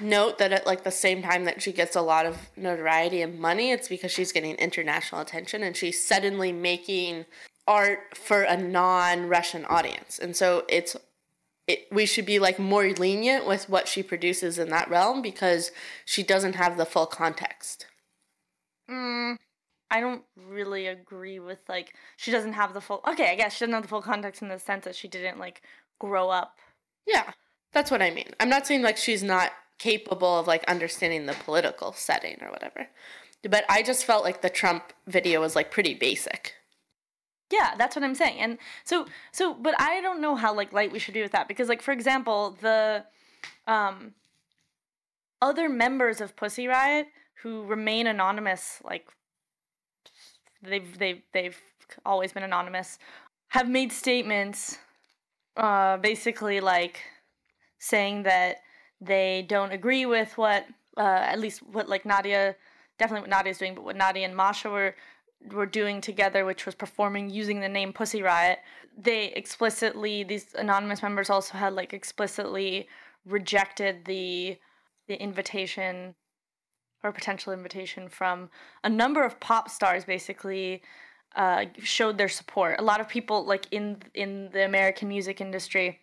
[0.00, 3.38] note that at like the same time that she gets a lot of notoriety and
[3.38, 7.26] money, it's because she's getting international attention and she's suddenly making
[7.66, 10.18] art for a non-Russian audience.
[10.18, 10.96] And so it's
[11.66, 15.72] it, we should be like more lenient with what she produces in that realm because
[16.04, 17.86] she doesn't have the full context.
[18.90, 19.38] Mm,
[19.90, 23.00] I don't really agree with like she doesn't have the full.
[23.08, 25.38] Okay, I guess she doesn't have the full context in the sense that she didn't
[25.38, 25.62] like
[25.98, 26.58] grow up.
[27.06, 27.32] Yeah,
[27.72, 28.28] that's what I mean.
[28.40, 32.88] I'm not saying like she's not capable of like understanding the political setting or whatever.
[33.42, 36.54] But I just felt like the Trump video was like pretty basic.
[37.54, 38.38] Yeah, that's what I'm saying.
[38.40, 41.46] And so so but I don't know how like light we should be with that
[41.46, 43.04] because like for example, the
[43.66, 44.14] um
[45.40, 47.06] other members of Pussy Riot
[47.42, 49.06] who remain anonymous like
[50.62, 51.60] they've they've they've
[52.04, 52.98] always been anonymous
[53.48, 54.78] have made statements
[55.56, 57.02] uh basically like
[57.78, 58.62] saying that
[59.00, 62.56] they don't agree with what uh at least what like Nadia
[62.98, 64.94] definitely what Nadia's doing, but what Nadia and Masha were
[65.52, 68.58] were doing together, which was performing using the name Pussy Riot.
[68.96, 72.88] They explicitly these anonymous members also had like explicitly
[73.24, 74.58] rejected the
[75.08, 76.14] the invitation
[77.02, 78.48] or potential invitation from
[78.82, 80.82] a number of pop stars basically
[81.36, 82.76] uh, showed their support.
[82.78, 86.00] A lot of people like in in the American music industry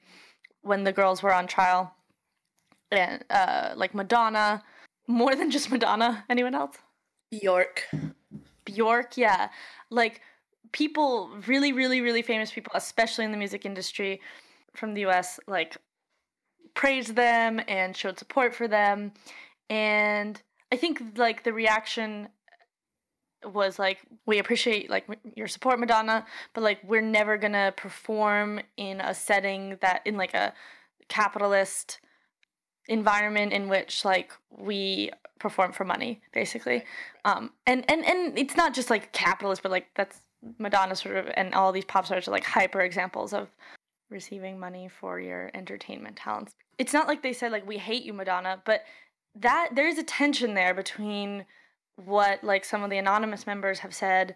[0.61, 1.95] when the girls were on trial
[2.91, 4.61] and uh, like Madonna,
[5.07, 6.25] more than just Madonna.
[6.29, 6.77] Anyone else?
[7.31, 7.87] Bjork.
[8.65, 9.49] Bjork, yeah.
[9.89, 10.21] Like
[10.71, 14.21] people, really, really, really famous people, especially in the music industry
[14.73, 15.77] from the US, like
[16.73, 19.11] praised them and showed support for them.
[19.69, 20.41] And
[20.71, 22.29] I think like the reaction
[23.43, 25.05] was like we appreciate like
[25.35, 30.35] your support madonna but like we're never gonna perform in a setting that in like
[30.35, 30.53] a
[31.07, 31.99] capitalist
[32.87, 36.83] environment in which like we perform for money basically.
[37.25, 40.21] Um and and and it's not just like capitalist but like that's
[40.57, 43.49] madonna sort of and all these pop stars are like hyper examples of
[44.09, 46.53] receiving money for your entertainment talents.
[46.77, 48.81] It's not like they said like we hate you madonna but
[49.35, 51.45] that there's a tension there between
[51.95, 54.35] what like some of the anonymous members have said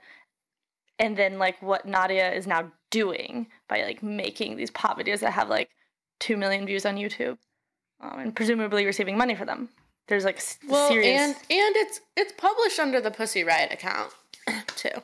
[1.00, 5.34] and then like what Nadia is now doing by like making these pop videos that
[5.34, 5.70] have like
[6.20, 7.38] 2 million views on YouTube
[8.02, 9.70] um, and presumably receiving money for them.
[10.08, 14.12] There's like s- Well, serious and and it's it's published under the Pussy Riot account
[14.76, 15.02] too.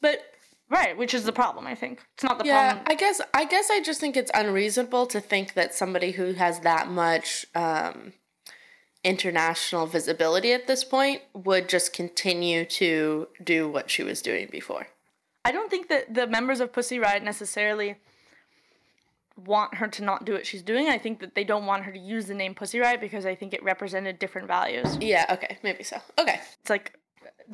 [0.00, 0.20] But
[0.68, 2.00] right, which is the problem, I think.
[2.14, 2.86] It's not the yeah, problem.
[2.90, 6.60] I guess I guess I just think it's unreasonable to think that somebody who has
[6.60, 8.12] that much um,
[9.02, 14.88] international visibility at this point would just continue to do what she was doing before.
[15.44, 17.96] I don't think that the members of Pussy Riot necessarily
[19.36, 20.88] want her to not do what she's doing.
[20.88, 23.34] I think that they don't want her to use the name Pussy Riot because I
[23.34, 24.96] think it represented different values.
[25.00, 25.98] Yeah, okay, maybe so.
[26.18, 26.40] Okay.
[26.60, 26.98] It's like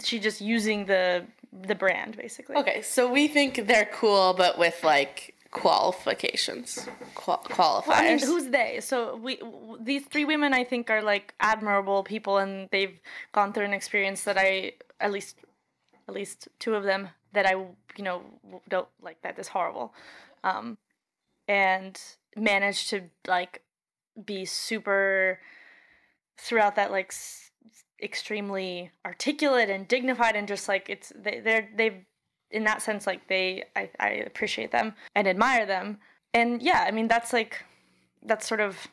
[0.03, 2.57] she's just using the the brand basically.
[2.57, 6.87] Okay, so we think they're cool but with like qualifications.
[7.15, 7.87] Qual- qualifiers.
[7.89, 8.79] Well, I mean, who's they?
[8.81, 12.99] So we w- these three women I think are like admirable people and they've
[13.33, 15.37] gone through an experience that I at least
[16.09, 18.23] at least two of them that I you know
[18.69, 19.95] don't like that is horrible.
[20.45, 20.79] Um
[21.49, 22.01] and
[22.37, 23.63] managed to like
[24.25, 25.41] be super
[26.39, 27.51] throughout that like s-
[28.03, 32.05] extremely articulate and dignified and just like it's they, they're they've
[32.51, 35.99] in that sense like they I, I appreciate them and admire them.
[36.33, 37.65] And yeah i mean that's like
[38.23, 38.89] that's sort of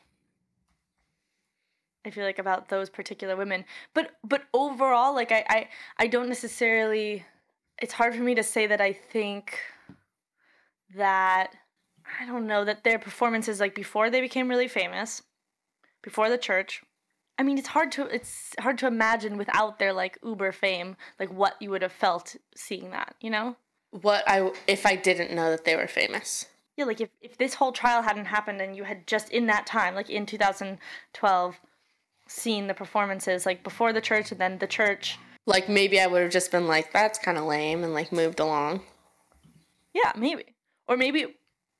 [2.05, 3.65] i feel like about those particular women.
[3.93, 5.67] But but overall like i i,
[5.97, 7.25] I don't necessarily
[7.81, 9.59] it's hard for me to say that i think
[10.95, 11.53] that
[12.19, 15.21] i don't know that their performances like before they became really famous
[16.01, 16.81] before the church
[17.39, 21.31] I mean, it's hard to it's hard to imagine without their like uber fame, like
[21.31, 23.55] what you would have felt seeing that, you know?
[23.91, 26.45] what I if I didn't know that they were famous.
[26.75, 29.65] Yeah, like if, if this whole trial hadn't happened and you had just in that
[29.65, 31.55] time, like in 2012,
[32.27, 35.17] seen the performances like before the church and then the church.
[35.45, 38.39] Like maybe I would have just been like, that's kind of lame, and like moved
[38.39, 38.81] along.
[39.93, 40.43] Yeah, maybe.
[40.87, 41.25] Or maybe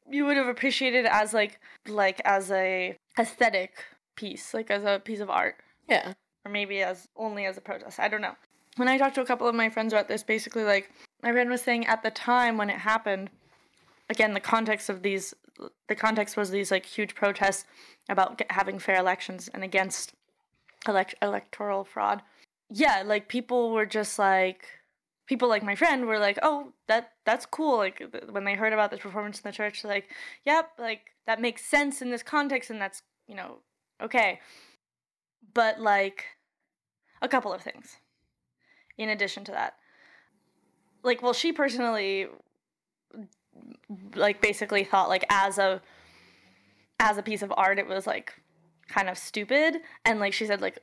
[0.10, 3.84] you would have appreciated it as like like as a aesthetic
[4.16, 5.56] piece, like as a piece of art.
[5.88, 6.14] Yeah.
[6.46, 8.00] or maybe as only as a protest.
[8.00, 8.36] I don't know.
[8.76, 10.92] When I talked to a couple of my friends about this, basically, like
[11.24, 13.30] my friend was saying at the time when it happened,
[14.10, 15.34] again, the context of these,
[15.88, 17.66] the context was these like huge protests
[18.10, 20.14] about having fair elections and against
[20.88, 22.22] elect- electoral fraud.
[22.70, 24.68] Yeah, like people were just like,
[25.28, 27.78] people like my friend were like, oh, that that's cool.
[27.78, 30.10] Like when they heard about this performance in the church, like,
[30.46, 33.60] yep, like that makes sense in this context, and that's you know
[34.02, 34.40] okay.
[35.54, 36.26] But like
[37.22, 37.98] a couple of things
[38.98, 39.76] in addition to that.
[41.04, 42.28] Like, well, she personally
[44.16, 45.82] like basically thought like as a
[47.00, 48.34] as a piece of art it was like
[48.88, 50.80] kind of stupid and like she said like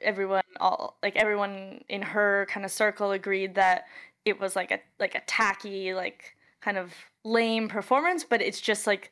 [0.00, 3.86] everyone all like everyone in her kind of circle agreed that
[4.24, 6.92] it was like a like a tacky like kind of
[7.24, 9.10] lame performance but it's just like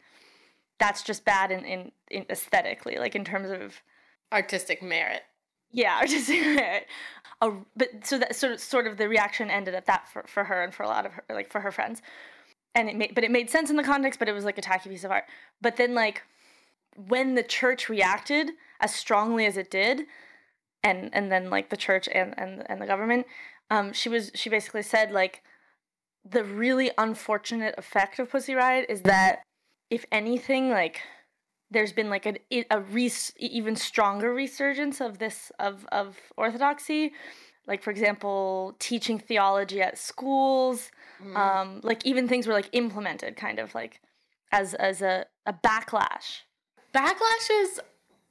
[0.78, 3.80] that's just bad in in, in aesthetically like in terms of
[4.34, 5.22] Artistic merit.
[5.70, 6.86] yeah, artistic merit.
[7.40, 10.44] A, but so that sort of sort of the reaction ended at that for, for
[10.44, 12.02] her and for a lot of her like for her friends,
[12.74, 14.18] and it made but it made sense in the context.
[14.18, 15.24] But it was like a tacky piece of art.
[15.60, 16.22] But then like
[16.96, 18.50] when the church reacted
[18.80, 20.02] as strongly as it did,
[20.84, 23.26] and and then like the church and and and the government,
[23.70, 25.42] um, she was she basically said like
[26.24, 29.42] the really unfortunate effect of Pussy Riot is that
[29.90, 31.00] if anything like
[31.70, 37.12] there's been like a a res- even stronger resurgence of this of of orthodoxy
[37.66, 40.90] like for example, teaching theology at schools,
[41.34, 44.00] um, like even things were like implemented kind of like
[44.52, 46.42] as as a, a backlash.
[46.94, 47.78] Backlashes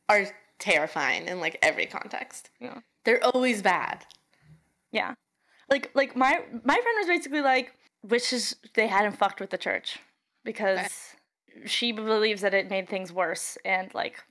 [0.10, 0.28] are
[0.64, 2.50] terrifying in like every context.
[2.60, 2.80] Yeah.
[3.04, 4.06] They're always bad.
[4.92, 5.16] Yeah.
[5.70, 10.00] Like like my my friend was basically like wishes they hadn't fucked with the church
[10.46, 11.16] because
[11.66, 14.24] she believes that it made things worse and like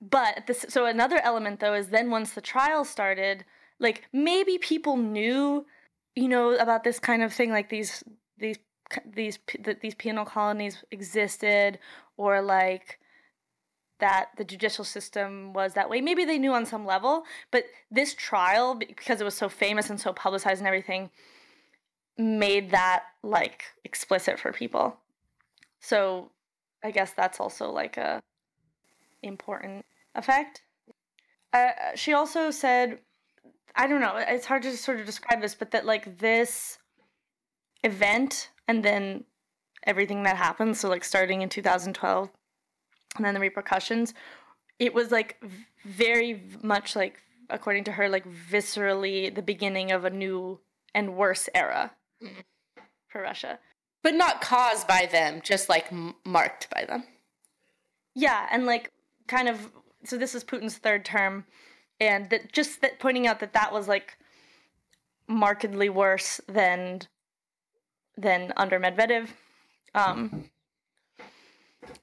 [0.00, 3.44] but this so another element though is then once the trial started
[3.80, 5.66] like maybe people knew
[6.14, 8.04] you know about this kind of thing like these
[8.38, 8.58] these
[9.04, 11.78] these that these penal colonies existed
[12.16, 12.98] or like
[13.98, 16.00] that the judicial system was that way.
[16.00, 20.00] Maybe they knew on some level, but this trial, because it was so famous and
[20.00, 21.10] so publicized and everything,
[22.16, 24.96] made that like explicit for people.
[25.80, 26.30] So
[26.82, 28.22] I guess that's also like a
[29.22, 29.84] important
[30.14, 30.62] effect.
[31.52, 32.98] Uh, she also said,
[33.74, 36.78] I don't know, it's hard to sort of describe this, but that like this
[37.84, 39.24] event and then
[39.84, 42.30] everything that happened, so like starting in 2012
[43.16, 44.14] and then the repercussions
[44.78, 45.42] it was like
[45.84, 47.20] very much like
[47.50, 50.60] according to her like viscerally the beginning of a new
[50.94, 51.92] and worse era
[53.08, 53.58] for russia
[54.02, 57.04] But not caused by them, just like m- marked by them.
[58.14, 58.92] yeah and like
[59.26, 59.70] kind of
[60.04, 61.44] so this is putin's third term
[62.00, 64.16] and that just that pointing out that that was like
[65.26, 67.00] markedly worse than
[68.16, 69.28] than under medvedev
[69.94, 70.44] um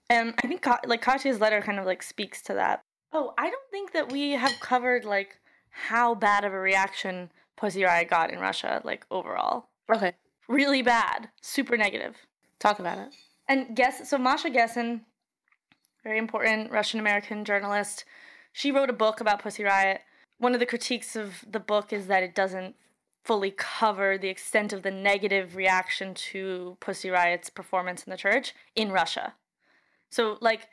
[0.10, 2.82] and i think like katya's letter kind of like speaks to that
[3.14, 5.40] oh i don't think that we have covered like
[5.70, 10.14] how bad of a reaction pussy riot got in russia like overall Okay.
[10.48, 12.16] really bad super negative
[12.60, 13.14] Talk about it.
[13.48, 15.02] and guess so Masha Gessen,
[16.04, 18.06] very important Russian American journalist,
[18.54, 20.02] she wrote a book about Pussy Riot.
[20.40, 22.76] One of the critiques of the book is that it doesn't
[23.24, 28.54] fully cover the extent of the negative reaction to Pussy Riot's performance in the church
[28.76, 29.34] in Russia.
[30.12, 30.68] So like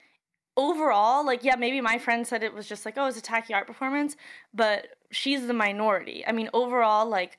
[0.57, 3.55] overall, like yeah, maybe my friend said it was just like, oh, it's a tacky
[3.55, 4.17] art performance,
[4.53, 6.25] but she's the minority.
[6.27, 7.39] I mean, overall, like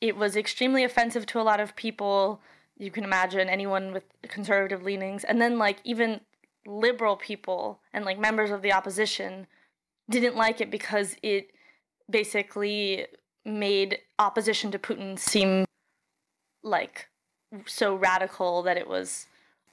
[0.00, 2.40] it was extremely offensive to a lot of people.
[2.76, 6.20] You can imagine anyone with conservative leanings, and then like even
[6.66, 9.46] liberal people and like members of the opposition
[10.08, 11.50] didn't like it because it
[12.08, 13.06] basically
[13.44, 15.64] made opposition to Putin seem
[16.62, 17.08] like
[17.66, 19.26] so radical that it was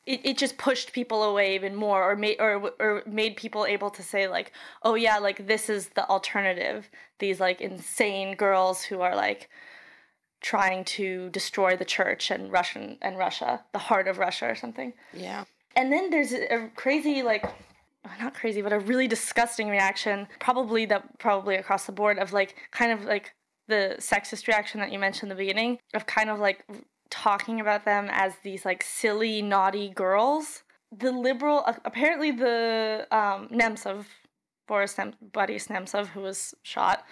[0.09, 3.91] it, it just pushed people away even more or made or or made people able
[3.91, 4.51] to say like
[4.83, 9.49] oh yeah like this is the alternative these like insane girls who are like
[10.41, 14.93] trying to destroy the church and Russian and Russia the heart of Russia or something
[15.13, 15.43] Yeah.
[15.75, 17.45] and then there's a crazy like
[18.19, 22.55] not crazy but a really disgusting reaction probably that probably across the board of like
[22.71, 23.33] kind of like
[23.67, 26.65] the sexist reaction that you mentioned in the beginning of kind of like
[27.09, 30.63] talking about them as these like silly naughty girls.
[30.91, 34.05] The liberal apparently the um nemtsov
[34.67, 37.05] boris Nem- boris nemtsov who was shot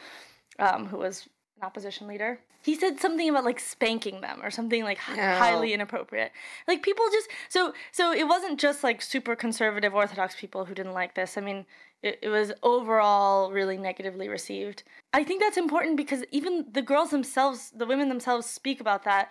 [0.60, 1.28] um who was
[1.60, 5.36] an opposition leader he said something about like spanking them or something like hi- No.
[5.38, 6.32] highly inappropriate.
[6.68, 10.94] Like people just so so it wasn't just like super conservative orthodox people who didn't
[10.94, 11.38] like this.
[11.38, 11.66] I mean
[12.02, 14.84] it, it was overall really negatively received.
[15.14, 19.30] I think that's important because even the girls themselves the women themselves speak about that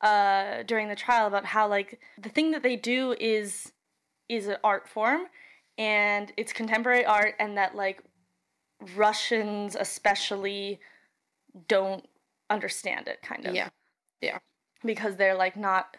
[0.00, 3.72] uh during the trial about how like the thing that they do is
[4.28, 5.22] is an art form
[5.76, 8.02] and it's contemporary art and that like
[8.96, 10.80] russians especially
[11.68, 12.08] don't
[12.48, 13.68] understand it kind of Yeah.
[14.20, 14.38] Yeah.
[14.84, 15.96] because they're like not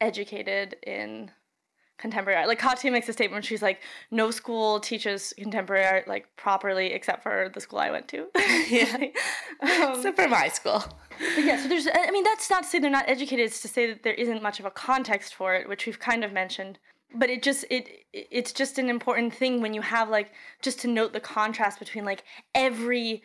[0.00, 1.30] educated in
[1.98, 2.48] contemporary art.
[2.48, 3.44] Like Katya makes a statement.
[3.44, 3.80] She's like,
[4.10, 8.26] "No school teaches contemporary art like properly, except for the school I went to."
[8.68, 8.96] Yeah.
[9.60, 10.82] um, Except for my school.
[11.18, 11.86] but yeah, so there's.
[11.92, 13.46] I mean, that's not to say they're not educated.
[13.46, 16.24] It's to say that there isn't much of a context for it, which we've kind
[16.24, 16.78] of mentioned.
[17.14, 20.88] But it just it it's just an important thing when you have like just to
[20.88, 22.22] note the contrast between like
[22.54, 23.22] every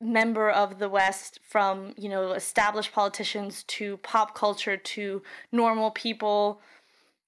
[0.00, 5.22] member of the West, from you know established politicians to pop culture to
[5.52, 6.62] normal people,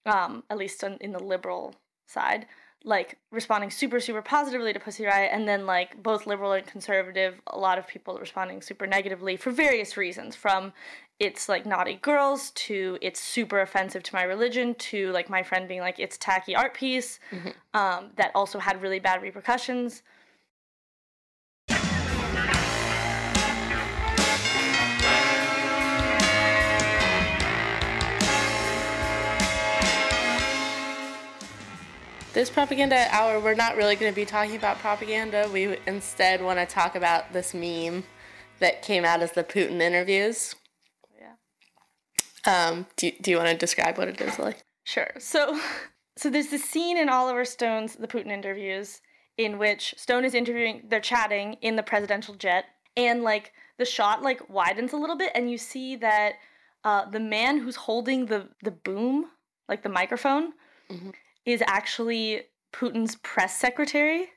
[0.06, 1.74] um, at least on, in the liberal
[2.06, 2.46] side,
[2.84, 7.40] like responding super super positively to Pussy Riot, and then like both liberal and conservative,
[7.46, 10.72] a lot of people responding super negatively for various reasons, from
[11.18, 15.68] it's like naughty girls to it's super offensive to my religion to like my friend
[15.68, 17.20] being like it's tacky art piece
[17.74, 20.02] um, that also had really bad repercussions.
[32.32, 35.50] This propaganda hour, we're not really going to be talking about propaganda.
[35.52, 38.04] We instead want to talk about this meme
[38.58, 40.54] that came out as the Putin interviews.
[41.20, 42.70] Yeah.
[42.70, 44.64] Um, do, do you want to describe what it is like?
[44.84, 45.10] Sure.
[45.18, 45.60] So,
[46.16, 49.02] so there's this scene in Oliver Stone's The Putin Interviews
[49.36, 52.64] in which Stone is interviewing, they're chatting in the presidential jet,
[52.96, 56.36] and like the shot like widens a little bit, and you see that
[56.84, 59.26] uh, the man who's holding the the boom,
[59.68, 60.52] like the microphone,
[61.44, 62.42] is actually
[62.72, 64.28] Putin's press secretary,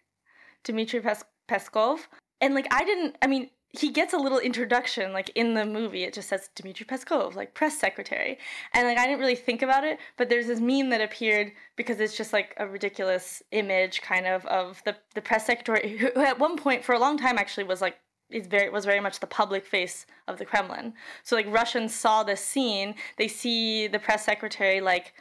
[0.63, 1.99] Dmitry Pes- Peskov.
[2.41, 3.49] And like I didn't, I mean,
[3.79, 6.03] he gets a little introduction like in the movie.
[6.03, 8.37] It just says Dmitry Peskov, like press secretary.
[8.73, 11.99] And like I didn't really think about it, but there's this meme that appeared because
[11.99, 16.39] it's just like a ridiculous image kind of of the the press secretary who at
[16.39, 17.97] one point for a long time actually was like
[18.29, 20.93] is very was very much the public face of the Kremlin.
[21.23, 25.13] So like Russians saw this scene, they see the press secretary like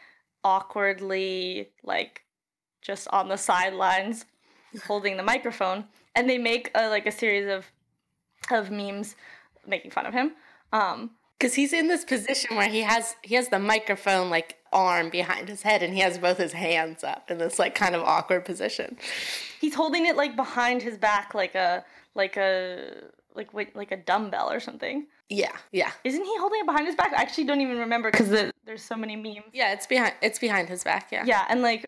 [0.45, 2.23] awkwardly like
[2.83, 4.27] just on the sidelines
[4.87, 5.85] holding the microphone
[6.15, 7.67] and they make a, like a series of
[8.51, 9.17] of memes
[9.67, 10.33] making fun of him.
[10.73, 15.09] Um Because he's in this position where he has he has the microphone like arm
[15.09, 18.03] behind his head, and he has both his hands up in this like kind of
[18.03, 18.97] awkward position.
[19.61, 21.85] he's holding it like behind his back like a
[22.15, 23.05] like a
[23.35, 25.07] like wait, like a dumbbell or something.
[25.29, 27.13] Yeah, yeah, Isn't he holding it behind his back?
[27.13, 29.47] I actually don't even remember because the, there's so many memes.
[29.53, 29.73] yeah.
[29.73, 31.09] It's behind it's behind his back.
[31.11, 31.25] Yeah.
[31.27, 31.87] Yeah, and like,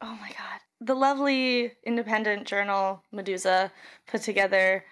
[0.00, 3.70] oh my god, the lovely independent journal Meduza
[4.06, 4.84] put together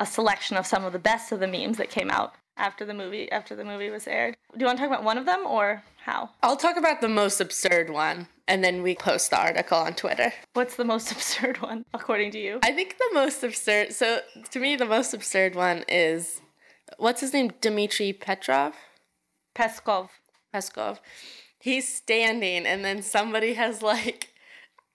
[0.00, 2.94] a selection of some of the best of the memes that came out after the
[2.94, 4.36] movie after the movie was aired.
[4.52, 6.30] Do you want to talk about one of them or how?
[6.42, 10.32] I'll talk about the most absurd one, and then we post the article on Twitter.
[10.54, 12.60] What's the most absurd one according to you?
[12.62, 13.92] I think the most absurd.
[13.92, 14.20] So
[14.50, 16.40] to me, the most absurd one is
[16.98, 17.52] what's his name?
[17.60, 18.74] Dmitry Petrov.
[19.54, 20.08] Peskov.
[20.54, 20.98] Peskov.
[21.58, 24.32] He's standing, and then somebody has like,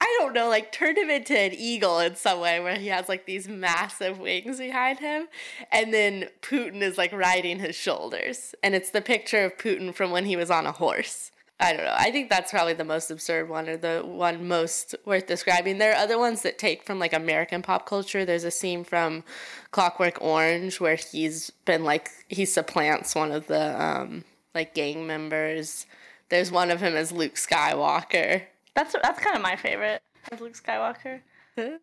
[0.02, 3.08] I don't know, like turned him into an eagle in some way, where he has
[3.08, 5.28] like these massive wings behind him,
[5.72, 10.10] and then Putin is like riding his shoulders, and it's the picture of Putin from
[10.10, 11.32] when he was on a horse.
[11.60, 11.94] I don't know.
[11.96, 15.78] I think that's probably the most absurd one, or the one most worth describing.
[15.78, 18.26] There are other ones that take from like American pop culture.
[18.26, 19.24] There's a scene from
[19.70, 24.24] Clockwork Orange where he's been like he supplants one of the um
[24.56, 25.86] like gang members.
[26.30, 28.44] There's one of him as Luke Skywalker.
[28.76, 30.02] That's that's kind of my favorite.
[30.32, 31.22] As Luke Skywalker.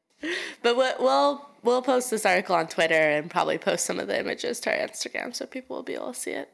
[0.62, 4.58] But we'll we'll post this article on Twitter and probably post some of the images
[4.60, 6.50] to our Instagram so people will be able to see it.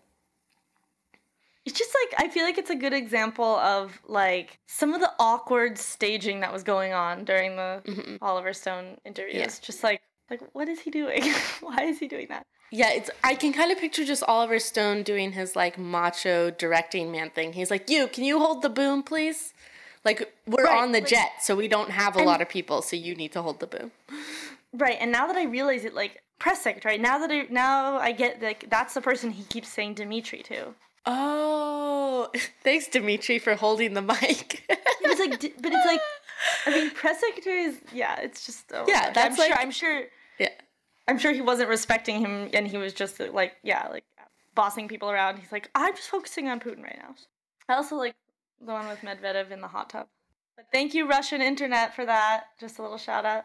[1.64, 5.10] It's just like I feel like it's a good example of like some of the
[5.18, 8.16] awkward staging that was going on during the mm-hmm.
[8.20, 9.36] Oliver Stone interviews.
[9.36, 9.66] Yeah.
[9.66, 11.22] Just like like what is he doing?
[11.60, 12.46] Why is he doing that?
[12.70, 17.10] Yeah, it's I can kind of picture just Oliver Stone doing his like macho directing
[17.10, 17.54] man thing.
[17.54, 19.54] He's like, "You, can you hold the boom, please?"
[20.04, 22.48] Like we're Right, on the like- jet, so we don't have a And- lot of
[22.48, 23.92] people, so you need to hold the boom.
[24.72, 26.98] Right, and now that I realize it, like press secretary.
[26.98, 30.74] Now that I now I get like that's the person he keeps saying Dimitri to.
[31.06, 32.28] Oh,
[32.62, 34.64] thanks Dimitri for holding the mic.
[34.68, 36.00] But it's like, but it's like,
[36.66, 38.20] I mean, press secretary is yeah.
[38.20, 39.56] It's just oh Yeah, gosh, that's I'm sure.
[39.56, 40.02] I'm sure.
[40.38, 40.48] yeah.
[41.06, 44.04] I'm sure he wasn't respecting him, and he was just like, yeah, like
[44.54, 45.38] bossing people around.
[45.38, 47.14] He's like, I'm just focusing on Putin right now.
[47.68, 48.14] I also like
[48.66, 50.06] the one with Medvedev in the hot tub.
[50.56, 52.44] But thank you, Russian internet, for that.
[52.60, 53.44] Just a little shout out.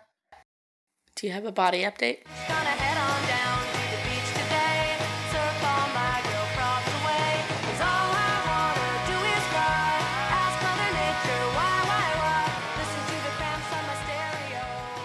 [1.15, 2.23] Do you have a body update?
[2.47, 4.95] Gonna head on down to the beach today.
[5.33, 7.29] Surf all my girl problems away.
[7.65, 9.91] 'Cause all I wanna do is cry.
[10.39, 12.43] Ask Mother Nature why, why, why.
[12.79, 14.61] Listen to the cramps on my stereo.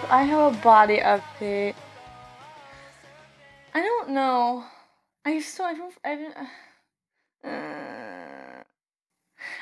[0.09, 1.75] I have a body update.
[3.73, 4.63] I don't know.
[5.25, 6.37] I still I don't I haven't.
[6.37, 7.84] Uh,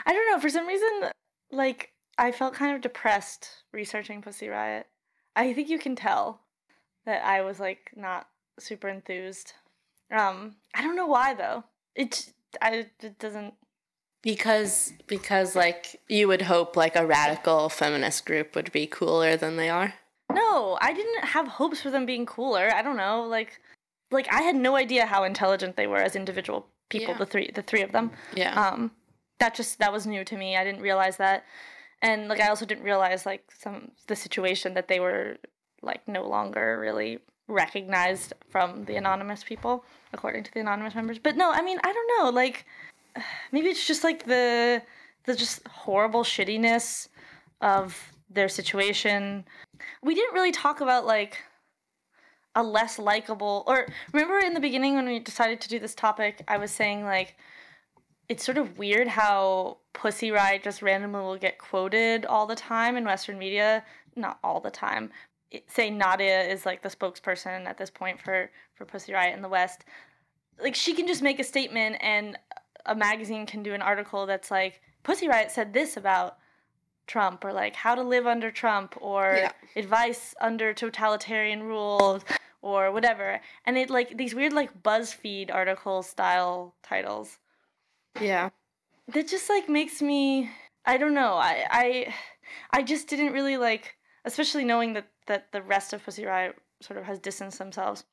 [0.06, 0.40] I don't know.
[0.40, 1.12] For some reason,
[1.52, 4.88] like I felt kind of depressed researching Pussy Riot.
[5.36, 6.42] I think you can tell
[7.06, 8.28] that I was like not
[8.60, 9.54] super enthused.
[10.12, 11.64] Um, I don't know why though.
[11.96, 13.54] It I it doesn't.
[14.22, 19.58] Because because like you would hope like a radical feminist group would be cooler than
[19.58, 19.96] they are.
[20.32, 22.74] No, I didn't have hopes for them being cooler.
[22.74, 23.60] I don't know, like,
[24.12, 27.14] like I had no idea how intelligent they were as individual people.
[27.14, 27.18] Yeah.
[27.18, 28.12] The three, the three of them.
[28.36, 28.60] Yeah.
[28.60, 28.92] Um,
[29.40, 30.58] that just that was new to me.
[30.58, 31.46] I didn't realize that,
[32.02, 35.38] and like I also didn't realize like some the situation that they were
[35.82, 41.20] like no longer really recognized from the anonymous people, according to the anonymous members.
[41.20, 42.66] But no, I mean I don't know, like
[43.52, 44.82] maybe it's just like the
[45.26, 47.08] the just horrible shittiness
[47.62, 49.46] of their situation.
[50.02, 51.38] We didn't really talk about like
[52.56, 56.44] a less likable or remember in the beginning when we decided to do this topic,
[56.48, 57.36] I was saying like
[58.30, 62.96] it's sort of weird how Pussy Riot just randomly will get quoted all the time
[62.98, 63.84] in Western media.
[64.16, 65.12] Not all the time.
[65.68, 69.50] say Nadia is like the spokesperson at this point for for Pussy Riot in the
[69.50, 69.86] West,
[70.60, 72.38] like she can just make a statement and
[72.86, 76.38] a magazine can do an article that's like Pussy Riot said this about
[77.08, 79.52] Trump or like how to live under Trump or Yeah.
[79.76, 82.24] advice under totalitarian rules
[82.62, 83.42] or whatever.
[83.66, 87.38] And it like these weird like BuzzFeed article style titles
[88.20, 88.50] Yeah.
[89.08, 90.50] that just like makes me
[90.86, 91.34] I don't know.
[91.36, 92.14] I I
[92.72, 93.96] I just didn't really like
[94.26, 98.04] especially knowing that that the rest of Pussy Riot sort of has distanced themselves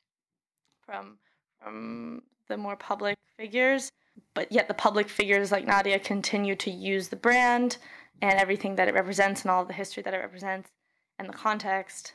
[0.85, 1.19] from
[1.63, 3.91] from the more public figures,
[4.35, 7.79] but yet the public figures like Nadia continue to use the brand
[8.23, 10.71] and everything that it represents and all the history that it represents
[11.19, 12.15] and the context.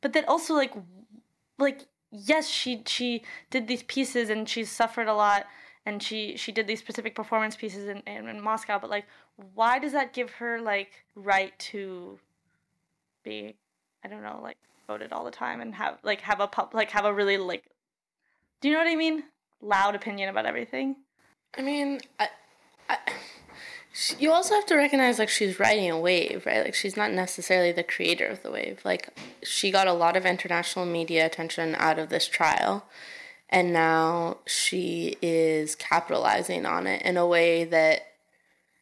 [0.00, 0.72] But that also like
[1.58, 5.46] like yes, she she did these pieces and she's suffered a lot
[5.84, 9.06] and she she did these specific performance pieces in, in, in Moscow, but like
[9.54, 12.18] why does that give her like right to
[13.22, 13.54] be
[14.04, 14.56] I don't know, like
[14.86, 17.64] voted all the time and have like have a pub like have a really like
[18.62, 19.24] do you know what I mean?
[19.60, 20.96] Loud opinion about everything.
[21.58, 22.28] I mean, I,
[22.88, 22.98] I,
[24.18, 26.64] you also have to recognize like she's riding a wave, right?
[26.64, 28.80] Like she's not necessarily the creator of the wave.
[28.84, 29.10] Like
[29.42, 32.86] she got a lot of international media attention out of this trial,
[33.52, 38.00] and now she is capitalizing on it in a way that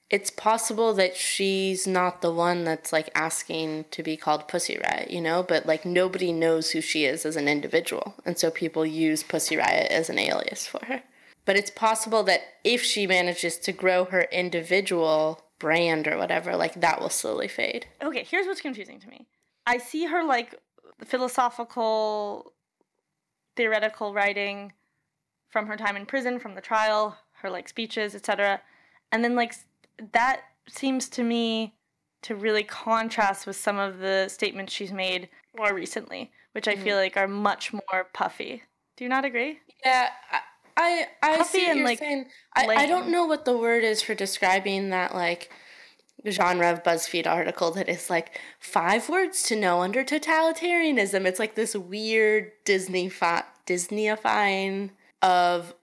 [0.09, 5.10] it's possible that she's not the one that's like asking to be called Pussy Riot,
[5.10, 8.14] you know, but like nobody knows who she is as an individual.
[8.24, 11.02] And so people use Pussy Riot as an alias for her.
[11.44, 16.80] But it's possible that if she manages to grow her individual brand or whatever, like
[16.80, 17.86] that will slowly fade.
[18.02, 19.26] Okay, here's what's confusing to me.
[19.66, 20.55] I see her like
[21.05, 22.52] philosophical,
[23.56, 24.72] theoretical writing
[25.48, 28.60] from her time in prison, from the trial, her like speeches, etc.
[29.12, 29.55] And then like
[30.12, 31.74] that seems to me
[32.22, 36.97] to really contrast with some of the statements she's made more recently, which I feel
[36.97, 37.05] mm-hmm.
[37.05, 38.62] like are much more puffy.
[38.97, 39.59] Do you not agree?
[39.85, 40.40] Yeah, I
[40.77, 42.27] I, I Puffy see what you're like, saying.
[42.55, 45.51] I, I don't know what the word is for describing that like
[46.28, 51.24] genre of BuzzFeed article that is like five words to know under totalitarianism.
[51.26, 54.90] It's like this weird Disney fa- Disneyifying
[55.22, 55.74] of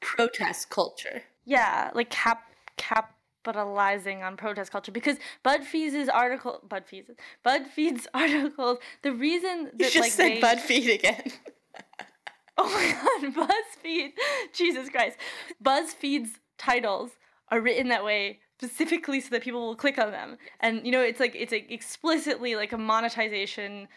[0.00, 1.22] protest culture.
[1.44, 2.44] Yeah, like cap
[2.76, 7.10] capitalizing on protest culture because BuzzFeed's article BuzzFeed's
[7.44, 11.22] BuzzFeed's articles the reason that You just like said they, BuzzFeed again.
[12.58, 14.10] Oh my god, BuzzFeed.
[14.52, 15.16] Jesus Christ.
[15.64, 17.12] BuzzFeed's titles
[17.48, 20.38] are written that way specifically so that people will click on them.
[20.60, 23.88] And you know, it's like it's like explicitly like a monetization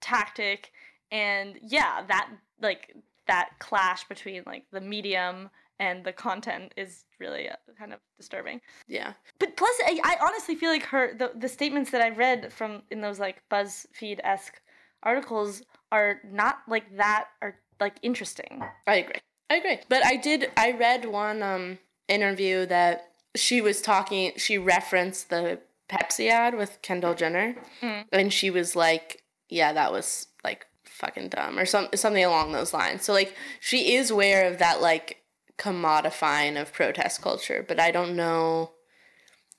[0.00, 0.72] tactic
[1.12, 2.28] and yeah, that
[2.60, 2.96] like
[3.28, 8.60] that clash between like the medium and the content is really uh, kind of disturbing.
[8.88, 9.12] yeah.
[9.38, 12.82] But plus, I, I honestly feel like her the, the statements that I've read from
[12.90, 14.60] in those like BuzzFeed esque
[15.04, 15.62] articles
[15.92, 18.62] are not like that are like interesting.
[18.88, 19.20] I agree.
[19.48, 19.78] I agree.
[19.88, 25.60] But I did I read one um interview that she was talking she referenced the
[25.88, 28.02] Pepsi ad with Kendall Jenner mm-hmm.
[28.12, 32.72] and she was like, Yeah, that was like fucking dumb or some something along those
[32.72, 33.04] lines.
[33.04, 35.22] So like she is aware of that like
[35.58, 38.72] commodifying of protest culture, but I don't know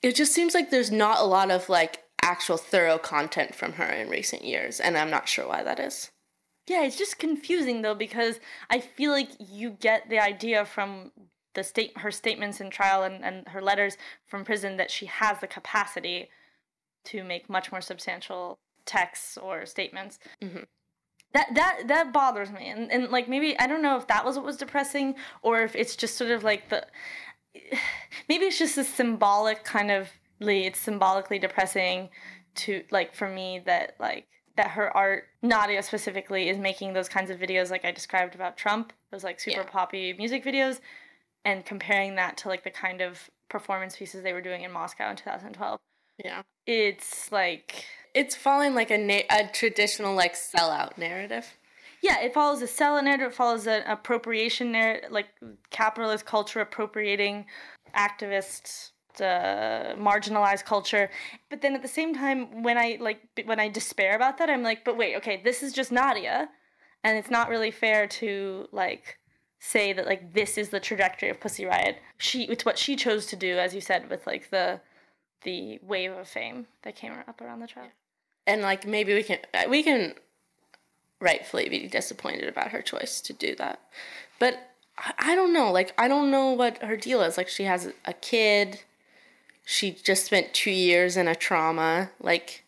[0.02, 3.86] it just seems like there's not a lot of like actual thorough content from her
[3.86, 6.12] in recent years and I'm not sure why that is.
[6.68, 8.40] Yeah, it's just confusing though because
[8.70, 11.12] I feel like you get the idea from
[11.54, 15.40] the state her statements in trial and, and her letters from prison that she has
[15.40, 16.30] the capacity
[17.06, 20.20] to make much more substantial texts or statements.
[20.42, 20.64] Mm-hmm.
[21.34, 24.36] That that that bothers me, and and like maybe I don't know if that was
[24.36, 26.86] what was depressing or if it's just sort of like the
[28.30, 30.10] maybe it's just a symbolic kind of
[30.40, 32.10] it's symbolically depressing
[32.56, 34.28] to like for me that like
[34.58, 38.58] that her art nadia specifically is making those kinds of videos like i described about
[38.58, 39.70] trump those like super Yeah.
[39.70, 40.82] poppy music videos
[41.46, 45.10] and comparing that to like the kind of performance pieces they were doing in moscow
[45.10, 45.80] in 2012
[46.24, 46.42] Yeah.
[46.66, 51.46] it's like It's following like a na- a traditional like sellout narrative.
[52.02, 55.28] yeah it follows a sell narrative it follows an appropriation narrative like
[55.70, 57.46] capitalist culture appropriating
[57.96, 61.10] activist uh, marginalized culture
[61.52, 64.64] but then at the same time when i like when i despair about that i'm
[64.64, 66.50] like but wait okay this is just nadia
[67.04, 69.20] and it's not really fair to like
[69.64, 71.98] say that like this is the trajectory of pussy riot.
[72.18, 74.82] She it's what she chose to do as you said with like the
[75.44, 77.90] the wave of fame that came up around the trial
[78.46, 80.16] and like maybe we can uh, we can
[81.22, 83.80] rightfully be disappointed about her choice to do that.
[84.38, 84.70] But
[85.18, 85.72] I don't know.
[85.72, 87.38] Like i don't know what her deal is.
[87.38, 88.82] Like she has a kid.
[89.66, 92.12] She just spent two years in a trauma.
[92.20, 92.66] Like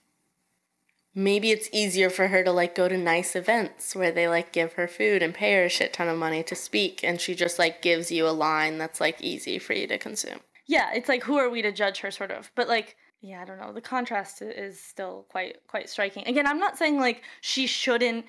[1.15, 4.73] maybe it's easier for her to like go to nice events where they like give
[4.73, 7.57] her food and pay her a shit ton of money to speak and she just
[7.57, 10.39] like gives you a line that's like easy for you to consume.
[10.67, 12.51] yeah, it's like who are we to judge her sort of.
[12.55, 13.73] But like yeah, I don't know.
[13.73, 16.27] The contrast is still quite quite striking.
[16.27, 18.25] Again, I'm not saying like she shouldn't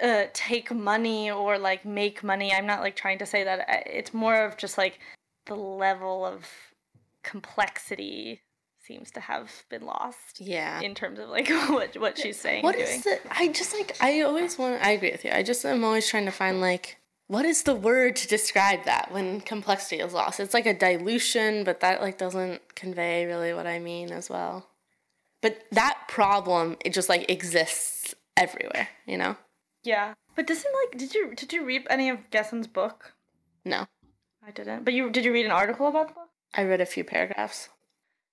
[0.00, 2.52] uh take money or like make money.
[2.52, 3.66] I'm not like trying to say that.
[3.86, 5.00] It's more of just like
[5.46, 6.46] the level of
[7.22, 8.42] complexity
[8.86, 10.80] seems to have been lost Yeah.
[10.80, 14.22] in terms of like what what she's saying What is the I just like I
[14.22, 15.30] always want I agree with you.
[15.32, 16.98] I just am always trying to find like
[17.28, 20.38] what is the word to describe that when complexity is lost?
[20.38, 24.68] It's like a dilution, but that like doesn't convey really what I mean as well.
[25.42, 29.36] But that problem it just like exists everywhere, you know?
[29.82, 30.14] Yeah.
[30.36, 33.14] But doesn't like did you did you read any of Gessen's book?
[33.64, 33.86] No.
[34.46, 34.84] I didn't.
[34.84, 36.28] But you did you read an article about the book?
[36.54, 37.68] I read a few paragraphs.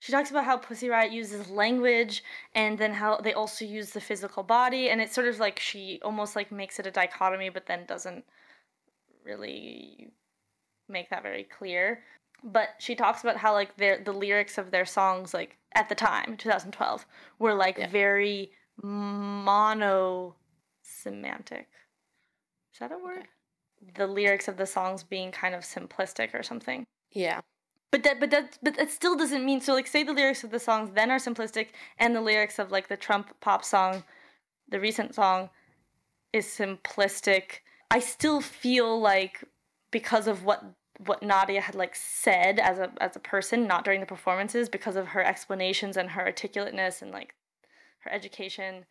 [0.04, 4.02] She talks about how Pussy Riot uses language and then how they also use the
[4.02, 7.68] physical body and it's sort of like she almost like makes it a dichotomy but
[7.68, 8.26] then doesn't
[9.24, 10.12] really
[10.90, 12.04] make that very clear.
[12.44, 15.96] But she talks about how like their the lyrics of their songs like at the
[15.96, 17.06] time, 2012,
[17.40, 17.88] were like Yeah.
[17.88, 18.52] very
[18.82, 20.36] mono
[20.82, 21.70] semantic.
[22.74, 23.30] Is that a word?
[23.96, 26.84] The lyrics of the songs being kind of simplistic or something.
[27.10, 27.40] Yeah.
[27.94, 29.62] But that, but that, but that still doesn't mean.
[29.62, 31.68] So, like, say the lyrics of the songs then are simplistic,
[32.00, 34.04] and the lyrics of like the Trump pop song,
[34.68, 35.52] the recent song,
[36.34, 37.60] is simplistic.
[37.92, 39.44] I still feel like
[39.92, 40.64] because of what
[41.06, 44.96] what Nadia had like said as a as a person, not during the performances, because
[44.96, 47.36] of her explanations and her articulateness and like
[48.00, 48.86] her education,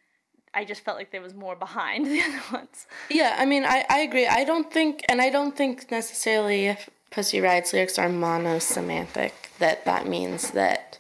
[0.54, 2.86] I just felt like there was more behind the other ones.
[3.10, 4.28] Yeah, I mean, I, I agree.
[4.28, 9.84] I don't think, and I don't think necessarily if Pussy Riot's lyrics are monosemantic, that
[9.84, 10.98] that means that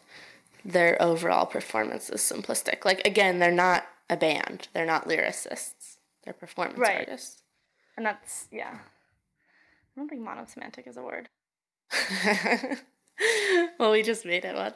[0.64, 2.84] their overall performance is simplistic.
[2.84, 6.98] Like, again, they're not a band, they're not lyricists, they're performance Right.
[6.98, 7.42] artists.
[7.96, 8.74] And that's yeah.
[8.74, 11.28] I don't think monosemantic is a word.
[13.78, 14.74] well, we just made it one.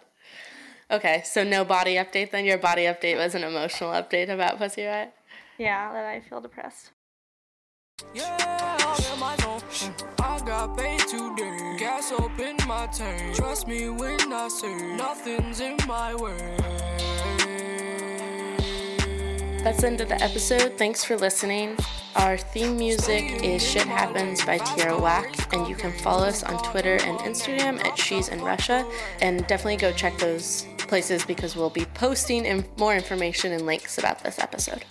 [0.90, 2.44] Okay, so no body update then?
[2.44, 5.12] Your body update was an emotional update about Pussy Riot?
[5.58, 6.92] Yeah, that I feel depressed.
[8.14, 8.36] Yeah,
[10.56, 10.76] Zone.
[10.76, 11.76] Paid today.
[11.78, 13.34] Gas up in my tank.
[13.36, 16.56] Trust me when I say nothing's in my way.
[19.62, 20.78] That's the end of the episode.
[20.78, 21.76] Thanks for listening.
[22.14, 26.62] Our theme music is Shit Happens by Tierra Whack, and you can follow us on
[26.62, 28.86] Twitter and Instagram at She's in Russia.
[29.20, 33.98] And definitely go check those places because we'll be posting in- more information and links
[33.98, 34.84] about this episode.